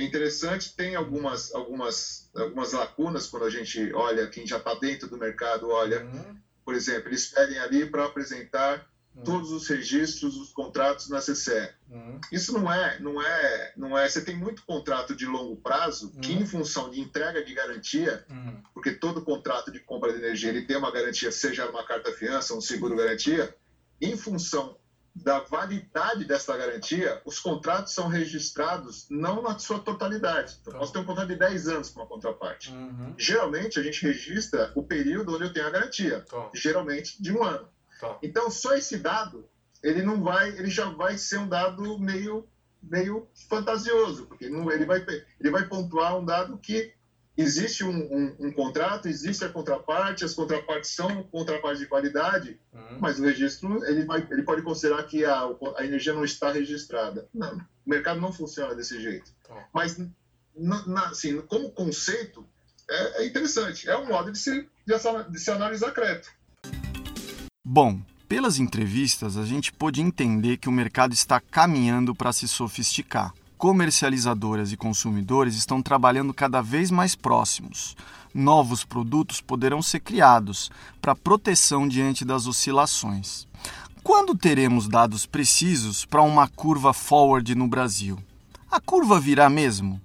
interessante, 0.05 0.75
tem 0.75 0.95
algumas, 0.95 1.55
algumas, 1.55 2.31
algumas 2.35 2.73
lacunas 2.73 3.27
quando 3.27 3.45
a 3.45 3.51
gente 3.51 3.93
olha, 3.95 4.27
quem 4.29 4.47
já 4.47 4.59
está 4.59 4.75
dentro 4.75 5.09
do 5.09 5.17
mercado 5.17 5.71
olha, 5.71 6.05
uhum. 6.05 6.37
por 6.65 6.75
exemplo, 6.75 7.09
eles 7.09 7.27
pedem 7.27 7.59
ali 7.59 7.87
para 7.87 8.05
apresentar 8.05 8.87
Uhum. 9.17 9.25
todos 9.25 9.51
os 9.51 9.67
registros 9.67 10.35
dos 10.35 10.53
contratos 10.53 11.09
na 11.09 11.21
CCE. 11.21 11.71
Uhum. 11.91 12.21
Isso 12.31 12.53
não 12.53 12.71
é, 12.71 13.01
não 13.01 13.23
é, 13.23 13.73
não 13.75 13.99
é. 13.99 14.07
Você 14.07 14.23
tem 14.23 14.37
muito 14.37 14.63
contrato 14.67 15.17
de 15.17 15.25
longo 15.25 15.57
prazo 15.57 16.13
que, 16.21 16.33
uhum. 16.33 16.43
em 16.43 16.47
função 16.47 16.91
de 16.91 17.01
entrega 17.01 17.43
de 17.43 17.55
garantia, 17.55 18.25
uhum. 18.29 18.63
porque 18.75 18.93
todo 18.93 19.23
contrato 19.23 19.73
de 19.73 19.81
compra 19.81 20.13
de 20.13 20.19
energia 20.19 20.51
ele 20.51 20.67
tem 20.67 20.77
uma 20.77 20.91
garantia, 20.91 21.33
seja 21.33 21.69
uma 21.69 21.83
carta 21.85 22.13
fiança, 22.13 22.55
um 22.55 22.61
seguro 22.61 22.95
garantia, 22.95 23.57
em 24.01 24.17
função 24.17 24.77
da 25.23 25.41
validade 25.41 26.27
dessa 26.27 26.55
garantia, 26.57 27.23
os 27.25 27.41
contratos 27.41 27.95
são 27.95 28.07
registrados 28.07 29.07
não 29.09 29.43
na 29.43 29.59
sua 29.59 29.79
totalidade. 29.79 30.59
Então, 30.61 30.75
tá. 30.75 30.79
nós 30.79 30.91
temos 30.91 31.07
um 31.07 31.09
contrato 31.09 31.29
de 31.29 31.37
10 31.37 31.69
anos 31.69 31.89
com 31.89 32.01
uma 32.01 32.07
contraparte. 32.07 32.71
Uhum. 32.71 33.15
Geralmente, 33.17 33.81
a 33.81 33.83
gente 33.83 34.03
registra 34.03 34.71
o 34.75 34.83
período 34.83 35.35
onde 35.35 35.45
eu 35.45 35.53
tenho 35.53 35.67
a 35.67 35.71
garantia, 35.71 36.21
tá. 36.21 36.51
geralmente 36.55 37.21
de 37.21 37.33
um 37.33 37.43
ano. 37.43 37.67
Tá. 37.99 38.19
Então, 38.23 38.51
só 38.51 38.75
esse 38.75 38.99
dado, 38.99 39.49
ele 39.83 40.03
não 40.03 40.23
vai, 40.23 40.51
ele 40.51 40.69
já 40.69 40.91
vai 40.91 41.17
ser 41.17 41.39
um 41.39 41.49
dado 41.49 41.99
meio, 41.99 42.47
meio 42.83 43.27
fantasioso, 43.49 44.27
porque 44.27 44.51
não, 44.51 44.71
ele, 44.71 44.85
vai, 44.85 45.05
ele 45.41 45.51
vai 45.51 45.67
pontuar 45.67 46.19
um 46.19 46.25
dado 46.27 46.59
que 46.59 46.93
existe 47.37 47.85
um, 47.85 47.91
um, 47.91 48.37
um, 48.47 48.53
contrato, 48.53 49.09
existe 49.09 49.45
a 49.45 49.49
contraparte, 49.49 50.25
as 50.25 50.35
contrapartes 50.35 50.91
são 50.91 51.23
contrapartes 51.25 51.81
de 51.81 51.87
qualidade, 51.87 52.59
uhum. 52.73 52.99
mas 53.01 53.19
o 53.19 53.25
registro 53.25 53.85
ele, 53.85 54.05
vai, 54.05 54.27
ele 54.31 54.43
pode 54.43 54.63
considerar 54.63 55.03
que 55.05 55.25
a, 55.25 55.49
a 55.77 55.85
energia 55.85 56.15
não 56.15 56.25
está 56.25 56.51
registrada. 56.51 57.29
Não, 57.35 57.57
o 57.57 57.91
mercado 57.91 58.21
não 58.21 58.33
funciona 58.33 58.75
desse 58.75 59.01
jeito. 59.01 59.31
Tá. 59.47 59.69
Mas, 59.73 59.99
na, 60.57 60.87
na, 60.87 61.09
assim, 61.09 61.41
como 61.43 61.71
conceito, 61.71 62.47
é, 62.89 63.23
é, 63.23 63.27
interessante. 63.27 63.89
É 63.89 63.97
um 63.97 64.07
modo 64.07 64.33
de 64.33 64.39
se, 64.39 64.69
de, 64.87 64.95
de 65.31 65.39
se 65.39 65.51
analisar 65.51 65.93
crédito. 65.93 66.31
Bom, 67.65 68.01
pelas 68.29 68.59
entrevistas 68.59 69.37
a 69.37 69.45
gente 69.45 69.73
pôde 69.73 70.01
entender 70.01 70.57
que 70.57 70.69
o 70.69 70.73
mercado 70.73 71.13
está 71.13 71.41
caminhando 71.41 72.15
para 72.15 72.33
se 72.33 72.49
sofisticar. 72.49 73.35
Comercializadoras 73.59 74.71
e 74.71 74.77
consumidores 74.77 75.57
estão 75.57 75.81
trabalhando 75.81 76.35
cada 76.35 76.61
vez 76.61 76.91
mais 76.91 77.15
próximos. 77.15 77.97
Novos 78.35 78.85
produtos 78.85 79.41
poderão 79.41 79.81
ser 79.81 80.01
criados 80.01 80.71
para 81.01 81.15
proteção 81.15 81.89
diante 81.89 82.23
das 82.23 82.47
oscilações. 82.47 83.49
Quando 84.03 84.37
teremos 84.37 84.87
dados 84.87 85.25
precisos 85.25 86.05
para 86.05 86.21
uma 86.21 86.47
curva 86.47 86.93
forward 86.93 87.55
no 87.55 87.67
Brasil? 87.67 88.19
A 88.71 88.79
curva 88.79 89.19
virá 89.19 89.49
mesmo? 89.49 89.99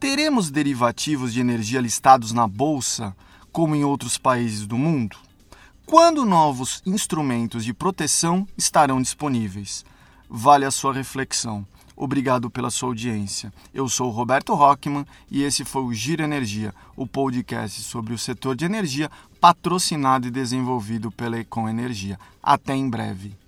Teremos 0.00 0.50
derivativos 0.50 1.32
de 1.32 1.40
energia 1.40 1.80
listados 1.80 2.32
na 2.32 2.48
bolsa, 2.48 3.16
como 3.52 3.76
em 3.76 3.84
outros 3.84 4.18
países 4.18 4.66
do 4.66 4.76
mundo? 4.76 5.16
Quando 5.86 6.26
novos 6.26 6.82
instrumentos 6.84 7.64
de 7.64 7.72
proteção 7.72 8.46
estarão 8.56 9.00
disponíveis? 9.00 9.84
Vale 10.28 10.64
a 10.64 10.70
sua 10.70 10.92
reflexão. 10.92 11.64
Obrigado 12.00 12.48
pela 12.48 12.70
sua 12.70 12.90
audiência. 12.90 13.52
Eu 13.74 13.88
sou 13.88 14.08
Roberto 14.08 14.54
Rockman 14.54 15.04
e 15.28 15.42
esse 15.42 15.64
foi 15.64 15.82
o 15.82 15.92
Giro 15.92 16.22
Energia, 16.22 16.72
o 16.94 17.08
podcast 17.08 17.82
sobre 17.82 18.14
o 18.14 18.18
setor 18.18 18.54
de 18.54 18.64
energia 18.64 19.10
patrocinado 19.40 20.28
e 20.28 20.30
desenvolvido 20.30 21.10
pela 21.10 21.40
Econ 21.40 21.68
Energia. 21.68 22.16
Até 22.40 22.76
em 22.76 22.88
breve. 22.88 23.47